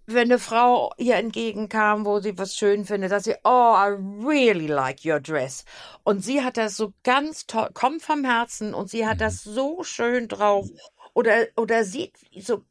wenn 0.06 0.30
eine 0.30 0.38
Frau 0.38 0.92
ihr 0.98 1.16
entgegenkam, 1.16 2.04
wo 2.04 2.20
sie 2.20 2.36
was 2.36 2.56
schön 2.56 2.84
findet, 2.84 3.10
sagt 3.10 3.24
sie, 3.24 3.36
oh, 3.44 3.74
I 3.76 3.96
really 4.24 4.66
like 4.66 5.04
your 5.04 5.20
dress. 5.20 5.64
Und 6.02 6.24
sie 6.24 6.42
hat 6.42 6.56
das 6.56 6.76
so 6.76 6.92
ganz 7.04 7.46
toll, 7.46 7.70
kommt 7.72 8.02
vom 8.02 8.24
Herzen 8.24 8.74
und 8.74 8.90
sie 8.90 9.06
hat 9.06 9.20
das 9.20 9.42
so 9.42 9.82
schön 9.82 10.28
drauf. 10.28 10.68
Oder, 11.14 11.46
oder 11.56 11.84
sieht 11.84 12.14
so 12.40 12.64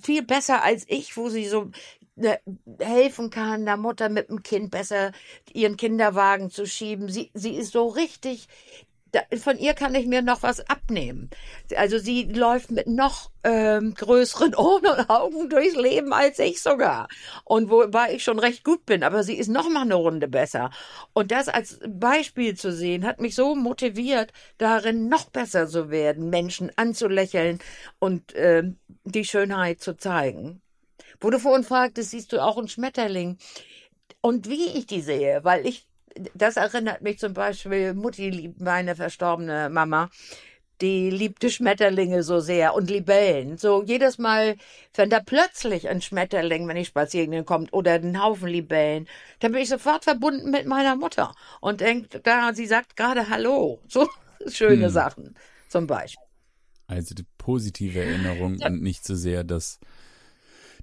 viel 0.00 0.22
besser 0.22 0.62
als 0.62 0.84
ich, 0.86 1.16
wo 1.16 1.28
sie 1.28 1.46
so 1.46 1.70
ne, 2.14 2.38
helfen 2.78 3.30
kann, 3.30 3.64
der 3.64 3.76
Mutter 3.76 4.08
mit 4.08 4.28
dem 4.28 4.42
Kind 4.42 4.70
besser 4.70 5.12
ihren 5.52 5.76
Kinderwagen 5.76 6.50
zu 6.50 6.66
schieben. 6.66 7.08
Sie, 7.08 7.30
sie 7.34 7.54
ist 7.54 7.72
so 7.72 7.88
richtig, 7.88 8.48
von 9.38 9.58
ihr 9.58 9.74
kann 9.74 9.94
ich 9.94 10.06
mir 10.06 10.22
noch 10.22 10.42
was 10.42 10.60
abnehmen. 10.68 11.30
Also 11.76 11.98
sie 11.98 12.24
läuft 12.24 12.70
mit 12.70 12.86
noch 12.86 13.30
ähm, 13.44 13.94
größeren 13.94 14.54
Ohren 14.54 14.86
und 14.98 15.10
Augen 15.10 15.48
durchs 15.48 15.76
Leben 15.76 16.12
als 16.12 16.38
ich 16.38 16.60
sogar. 16.60 17.08
Und 17.44 17.70
wobei 17.70 18.14
ich 18.14 18.24
schon 18.24 18.38
recht 18.38 18.64
gut 18.64 18.86
bin, 18.86 19.02
aber 19.02 19.22
sie 19.22 19.36
ist 19.36 19.48
noch 19.48 19.68
mal 19.68 19.82
eine 19.82 19.94
Runde 19.94 20.28
besser. 20.28 20.70
Und 21.12 21.30
das 21.30 21.48
als 21.48 21.78
Beispiel 21.86 22.56
zu 22.56 22.72
sehen, 22.72 23.04
hat 23.04 23.20
mich 23.20 23.34
so 23.34 23.54
motiviert, 23.54 24.32
darin 24.58 25.08
noch 25.08 25.26
besser 25.26 25.68
zu 25.68 25.90
werden, 25.90 26.30
Menschen 26.30 26.70
anzulächeln 26.76 27.60
und 27.98 28.32
ähm, 28.34 28.78
die 29.04 29.24
Schönheit 29.24 29.80
zu 29.80 29.96
zeigen. 29.96 30.60
Wo 31.20 31.30
du 31.30 31.38
vorhin 31.38 31.64
fragtest, 31.64 32.10
siehst 32.10 32.32
du 32.32 32.42
auch 32.42 32.58
einen 32.58 32.68
Schmetterling? 32.68 33.38
Und 34.20 34.48
wie 34.48 34.66
ich 34.76 34.86
die 34.86 35.02
sehe, 35.02 35.44
weil 35.44 35.66
ich 35.66 35.86
das 36.34 36.56
erinnert 36.56 37.02
mich 37.02 37.18
zum 37.18 37.32
Beispiel, 37.34 37.94
Mutti 37.94 38.30
liebt 38.30 38.60
meine 38.60 38.96
verstorbene 38.96 39.68
Mama. 39.70 40.10
Die 40.82 41.08
liebte 41.10 41.48
Schmetterlinge 41.50 42.22
so 42.22 42.38
sehr 42.40 42.74
und 42.74 42.90
Libellen. 42.90 43.56
So 43.56 43.82
jedes 43.82 44.18
Mal, 44.18 44.56
wenn 44.94 45.08
da 45.08 45.20
plötzlich 45.20 45.88
ein 45.88 46.02
Schmetterling, 46.02 46.68
wenn 46.68 46.76
ich 46.76 46.88
spazieren 46.88 47.30
gehe, 47.30 47.44
kommt 47.44 47.72
oder 47.72 47.92
ein 47.94 48.22
Haufen 48.22 48.48
Libellen, 48.48 49.08
dann 49.40 49.52
bin 49.52 49.62
ich 49.62 49.70
sofort 49.70 50.04
verbunden 50.04 50.50
mit 50.50 50.66
meiner 50.66 50.94
Mutter 50.96 51.34
und 51.60 51.80
denkt, 51.80 52.20
da 52.24 52.52
sie 52.54 52.66
sagt 52.66 52.96
gerade 52.96 53.28
Hallo. 53.30 53.82
So 53.88 54.06
schöne 54.48 54.90
Hm. 54.90 54.90
Sachen 54.90 55.34
zum 55.68 55.86
Beispiel. 55.86 56.22
Also 56.88 57.14
die 57.14 57.24
positive 57.38 58.00
Erinnerung 58.00 58.60
und 58.60 58.82
nicht 58.82 59.04
so 59.04 59.14
sehr 59.14 59.44
das 59.44 59.80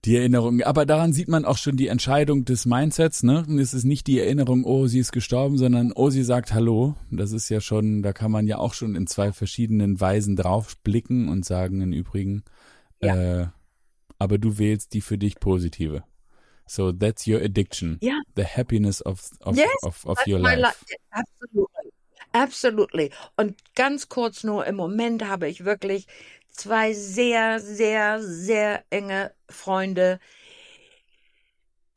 die 0.06 0.18
Erinnerung. 0.18 0.62
Aber 0.63 0.86
daran 0.86 1.13
sieht 1.13 1.28
man 1.30 1.46
auch 1.46 1.58
schon 1.58 1.78
die 1.78 1.88
Entscheidung 1.88 2.46
des 2.46 2.66
Mindsets, 2.66 3.24
ne? 3.24 3.46
Und 3.48 3.60
es 3.60 3.74
ist 3.74 3.84
nicht 3.86 4.08
die 4.08 4.20
Erinnerung, 4.20 4.66
oh, 4.66 4.88
sie 4.88 5.00
ist 5.00 5.12
gestorben, 5.12 5.58
sondern 5.58 5.92
oh, 5.94 6.10
sie 6.10 6.24
sagt 6.24 6.54
Hallo. 6.54 6.96
Das 7.10 7.32
ist 7.32 7.50
ja 7.50 7.62
schon, 7.62 8.04
da 8.04 8.12
kann 8.13 8.32
man 8.32 8.48
ja 8.48 8.58
auch 8.58 8.74
schon 8.74 8.96
in 8.96 9.08
zwei 9.08 9.32
verschiedenen 9.32 10.00
Weisen 10.02 10.36
drauf 10.36 10.78
blicken 10.84 11.30
und 11.30 11.46
sagen 11.46 11.82
im 11.82 11.94
Übrigen, 11.94 12.44
äh, 13.00 13.46
aber 14.20 14.38
du 14.38 14.58
wählst 14.58 14.94
die 14.94 15.02
für 15.02 15.18
dich 15.18 15.39
positive. 15.39 16.04
So 16.66 16.92
that's 16.94 17.28
your 17.28 17.42
addiction. 17.42 17.98
Ja. 18.02 18.20
The 18.36 18.46
happiness 18.46 19.06
of 19.06 19.30
of, 19.42 19.56
Yes, 19.58 19.68
of, 19.84 20.06
of 20.06 20.18
your 20.28 20.39
life. 20.39 20.58
li- 20.62 20.96
Absolutely. 21.12 21.92
Absolutely. 22.32 23.12
Und 23.38 23.56
ganz 23.76 24.10
kurz 24.10 24.44
nur, 24.44 24.66
im 24.66 24.76
Moment 24.76 25.24
habe 25.28 25.48
ich 25.48 25.66
wirklich 25.66 26.08
zwei 26.54 26.94
sehr, 26.94 27.60
sehr, 27.60 28.22
sehr 28.22 28.84
enge 28.89 29.34
Freunde, 29.50 30.20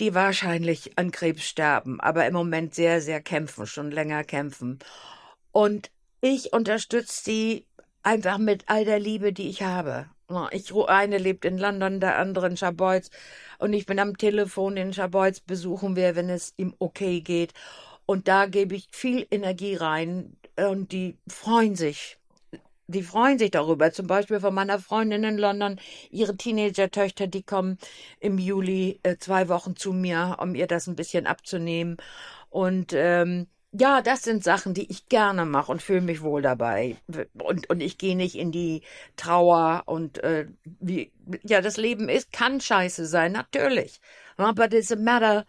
die 0.01 0.15
wahrscheinlich 0.15 0.99
an 0.99 1.11
Krebs 1.11 1.45
sterben, 1.45 2.01
aber 2.01 2.27
im 2.27 2.35
Moment 2.35 2.75
sehr, 2.75 3.01
sehr 3.01 3.23
kämpfen, 3.23 3.67
schon 3.67 3.91
länger 3.91 4.25
kämpfen. 4.25 4.79
Und 5.53 5.91
ich 6.21 6.53
unterstütze 6.53 7.25
sie 7.25 7.67
einfach 8.03 8.39
mit 8.39 8.65
all 8.67 8.85
der 8.85 8.99
Liebe, 8.99 9.33
die 9.33 9.49
ich 9.49 9.63
habe. 9.63 10.07
Ich, 10.51 10.75
eine 10.75 11.19
lebt 11.19 11.45
in 11.45 11.57
London, 11.57 12.01
der 12.01 12.19
andere 12.19 12.49
in 12.49 12.57
Scharbeutz. 12.57 13.11
Und 13.59 13.73
ich 13.73 13.87
bin 13.87 13.99
am 13.99 14.19
Telefon 14.19 14.77
in 14.77 14.93
Scharbeutz, 14.93 15.41
besuchen 15.41 15.95
wir, 15.95 16.17
wenn 16.17 16.29
es 16.29 16.53
ihm 16.57 16.75
okay 16.79 17.21
geht. 17.21 17.53
Und 18.07 18.29
da 18.29 18.47
gebe 18.47 18.75
ich 18.75 18.89
viel 18.91 19.27
Energie 19.31 19.77
rein. 19.77 20.37
Und 20.57 20.93
die 20.93 21.17
freuen 21.29 21.77
sich. 21.77 22.19
Die 22.89 23.03
freuen 23.03 23.39
sich 23.39 23.51
darüber. 23.51 23.91
Zum 23.93 24.07
Beispiel 24.07 24.41
von 24.41 24.55
meiner 24.55 24.79
Freundin 24.79 25.25
in 25.25 25.39
London. 25.39 25.81
Ihre 26.11 26.37
Teenager-Töchter, 26.37 27.27
die 27.27 27.43
kommen 27.43 27.79
im 28.21 28.39
Juli 28.39 29.01
äh, 29.03 29.17
zwei 29.19 29.49
Wochen 29.49 29.77
zu 29.77 29.93
mir, 29.93 30.37
um 30.41 30.55
ihr 30.55 30.67
das 30.67 30.87
ein 30.87 30.97
bisschen 30.97 31.27
abzunehmen. 31.27 31.97
Und 32.51 32.93
ähm, 32.93 33.49
ja, 33.73 34.01
das 34.03 34.23
sind 34.23 34.45
Sachen, 34.45 34.73
die 34.75 34.91
ich 34.91 35.09
gerne 35.09 35.45
mache 35.45 35.73
und 35.73 35.83
fühle 35.83 36.01
mich 36.01 36.23
wohl 36.23 36.43
dabei. 36.43 36.97
Und, 37.35 37.69
und 37.69 37.81
ich 37.81 37.99
gehe 37.99 38.17
nicht 38.17 38.37
in 38.37 38.53
die 38.53 38.83
Trauer 39.17 39.83
und 39.87 40.23
äh, 40.23 40.47
wie, 40.65 41.13
ja, 41.43 41.61
das 41.61 41.77
Leben 41.77 42.09
ist, 42.09 42.33
kann 42.33 42.61
scheiße 42.61 43.07
sein, 43.07 43.33
natürlich. 43.33 44.01
But 44.37 44.73
it's 44.73 44.93
a 44.93 44.97
matter 44.97 45.45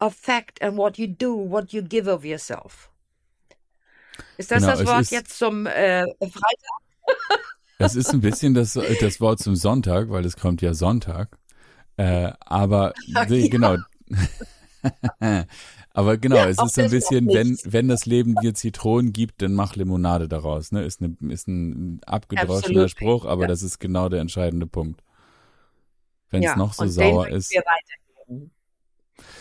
of 0.00 0.14
fact 0.14 0.60
and 0.62 0.76
what 0.76 0.98
you 0.98 1.06
do, 1.06 1.48
what 1.50 1.72
you 1.72 1.82
give 1.82 2.10
of 2.10 2.24
yourself. 2.24 2.91
Ist 4.36 4.50
das 4.50 4.62
Genau, 4.62 4.76
das 4.76 4.86
Wort 4.86 5.00
ist- 5.02 5.10
jetzt 5.10 5.38
zum 5.38 5.66
äh, 5.66 6.04
Freitag? 6.20 6.38
Das 7.78 7.96
ist 7.96 8.12
ein 8.12 8.20
bisschen 8.20 8.54
das, 8.54 8.74
das 9.00 9.20
Wort 9.20 9.40
zum 9.40 9.56
Sonntag, 9.56 10.08
weil 10.10 10.24
es 10.24 10.36
kommt 10.36 10.62
ja 10.62 10.72
Sonntag. 10.72 11.36
Äh, 11.96 12.30
aber 12.38 12.92
Ach, 13.14 13.28
ja. 13.28 13.48
genau. 13.48 13.76
aber 15.90 16.16
genau, 16.16 16.36
Ja, 16.36 16.48
es 16.48 16.62
ist 16.62 16.74
so 16.76 16.82
ein 16.82 16.90
bisschen, 16.90 17.26
wenn, 17.32 17.58
wenn 17.64 17.88
das 17.88 18.06
Leben 18.06 18.36
dir 18.36 18.54
Zitronen 18.54 19.12
gibt, 19.12 19.42
dann 19.42 19.54
mach 19.54 19.74
Limonade 19.74 20.28
daraus. 20.28 20.70
Ne? 20.70 20.84
Ist, 20.84 21.02
eine, 21.02 21.16
ist 21.32 21.48
ein 21.48 22.00
abgedroschener 22.06 22.54
Absolutely, 22.58 22.88
Spruch, 22.88 23.24
aber 23.24 23.42
ja. 23.42 23.48
das 23.48 23.62
ist 23.62 23.80
genau 23.80 24.08
der 24.08 24.20
entscheidende 24.20 24.66
Punkt. 24.68 25.02
Wenn 26.30 26.44
es 26.44 26.54
noch 26.54 26.74
so 26.74 26.86
sauer 26.86 27.28
ist. 27.28 27.52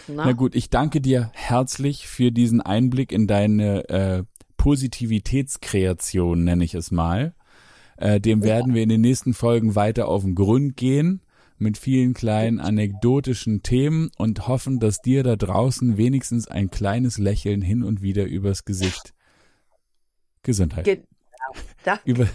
Na? 0.07 0.25
Na 0.25 0.31
gut, 0.34 0.55
ich 0.55 0.69
danke 0.69 0.99
dir 0.99 1.31
herzlich 1.36 2.07
für 2.07 2.31
diesen 2.31 2.60
Einblick 2.60 3.12
in 3.12 3.27
deine 3.27 3.88
äh, 3.89 4.23
Positivitätskreation, 4.62 6.43
nenne 6.43 6.63
ich 6.63 6.76
es 6.76 6.91
mal. 6.91 7.34
Äh, 7.97 8.21
dem 8.21 8.43
werden 8.43 8.76
wir 8.76 8.84
in 8.84 8.89
den 8.89 9.02
nächsten 9.02 9.34
Folgen 9.34 9.74
weiter 9.74 10.08
auf 10.08 10.21
den 10.21 10.36
Grund 10.36 10.78
gehen 10.78 11.21
mit 11.58 11.80
vielen 11.80 12.13
kleinen 12.13 12.60
anekdotischen 12.60 13.63
Themen 13.63 14.12
und 14.17 14.47
hoffen, 14.47 14.80
dass 14.80 15.02
dir 15.02 15.24
da 15.24 15.36
draußen 15.36 15.97
wenigstens 15.97 16.47
ein 16.47 16.69
kleines 16.69 17.17
Lächeln 17.17 17.63
hin 17.63 17.82
und 17.82 18.04
wieder 18.04 18.26
übers 18.26 18.63
Gesicht 18.63 19.15
Gesundheit 20.43 20.86
Genau. 20.86 21.02
Danke. 21.84 22.02
über 22.06 22.28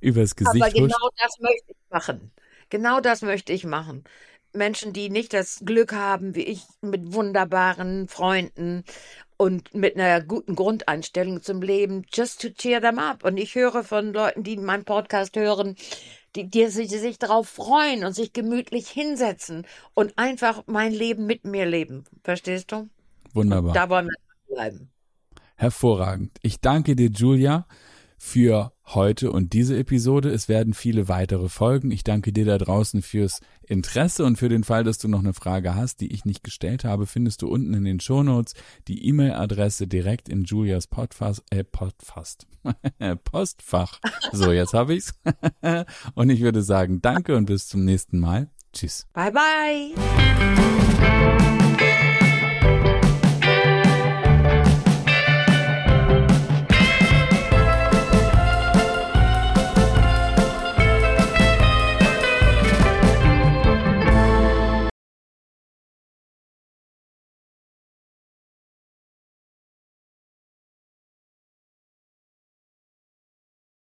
übers 0.00 0.36
Gesicht 0.36 0.62
Aber 0.62 0.72
genau 0.72 0.86
huscht. 0.86 1.18
das 1.18 1.36
möchte 1.40 1.72
ich 1.72 1.90
machen. 1.90 2.30
Genau 2.68 3.00
das 3.00 3.22
möchte 3.22 3.52
ich 3.52 3.64
machen. 3.64 4.04
Menschen, 4.52 4.92
die 4.92 5.10
nicht 5.10 5.32
das 5.32 5.60
Glück 5.64 5.92
haben, 5.92 6.34
wie 6.34 6.44
ich, 6.44 6.64
mit 6.80 7.12
wunderbaren 7.12 8.08
Freunden 8.08 8.84
und 9.36 9.74
mit 9.74 9.96
einer 9.96 10.22
guten 10.22 10.54
Grundeinstellung 10.54 11.42
zum 11.42 11.62
Leben, 11.62 12.04
just 12.12 12.42
to 12.42 12.48
cheer 12.50 12.80
them 12.80 12.98
up. 12.98 13.24
Und 13.24 13.36
ich 13.36 13.54
höre 13.54 13.84
von 13.84 14.12
Leuten, 14.12 14.42
die 14.42 14.56
meinen 14.56 14.84
Podcast 14.84 15.36
hören, 15.36 15.76
die, 16.36 16.48
die, 16.48 16.66
sich, 16.66 16.88
die 16.88 16.98
sich 16.98 17.18
darauf 17.18 17.48
freuen 17.48 18.04
und 18.04 18.12
sich 18.12 18.32
gemütlich 18.32 18.88
hinsetzen 18.88 19.66
und 19.94 20.16
einfach 20.18 20.64
mein 20.66 20.92
Leben 20.92 21.26
mit 21.26 21.44
mir 21.44 21.66
leben. 21.66 22.04
Verstehst 22.22 22.72
du? 22.72 22.88
Wunderbar. 23.32 23.72
Da 23.72 23.88
wollen 23.88 24.08
wir 24.08 24.54
bleiben. 24.54 24.90
Hervorragend. 25.56 26.38
Ich 26.42 26.60
danke 26.60 26.96
dir, 26.96 27.10
Julia, 27.10 27.66
für 28.22 28.74
heute 28.84 29.32
und 29.32 29.54
diese 29.54 29.78
Episode. 29.78 30.28
Es 30.28 30.46
werden 30.46 30.74
viele 30.74 31.08
weitere 31.08 31.48
Folgen. 31.48 31.90
Ich 31.90 32.04
danke 32.04 32.34
dir 32.34 32.44
da 32.44 32.58
draußen 32.58 33.00
fürs 33.00 33.40
Interesse 33.66 34.26
und 34.26 34.36
für 34.36 34.50
den 34.50 34.62
Fall, 34.62 34.84
dass 34.84 34.98
du 34.98 35.08
noch 35.08 35.20
eine 35.20 35.32
Frage 35.32 35.74
hast, 35.74 36.02
die 36.02 36.12
ich 36.12 36.26
nicht 36.26 36.44
gestellt 36.44 36.84
habe, 36.84 37.06
findest 37.06 37.40
du 37.40 37.48
unten 37.48 37.72
in 37.72 37.84
den 37.84 37.98
Shownotes 37.98 38.52
die 38.88 39.08
E-Mail-Adresse 39.08 39.86
direkt 39.86 40.28
in 40.28 40.44
Julias 40.44 40.86
Podfast, 40.86 41.42
äh, 41.48 41.64
Podfast, 41.64 42.46
Postfach. 43.24 43.98
So, 44.32 44.52
jetzt 44.52 44.74
habe 44.74 44.94
ich's. 44.94 45.14
und 46.14 46.28
ich 46.28 46.42
würde 46.42 46.62
sagen, 46.62 47.00
danke 47.00 47.36
und 47.36 47.46
bis 47.46 47.68
zum 47.68 47.86
nächsten 47.86 48.18
Mal. 48.18 48.50
Tschüss. 48.74 49.06
Bye 49.14 49.32
bye. 49.32 49.94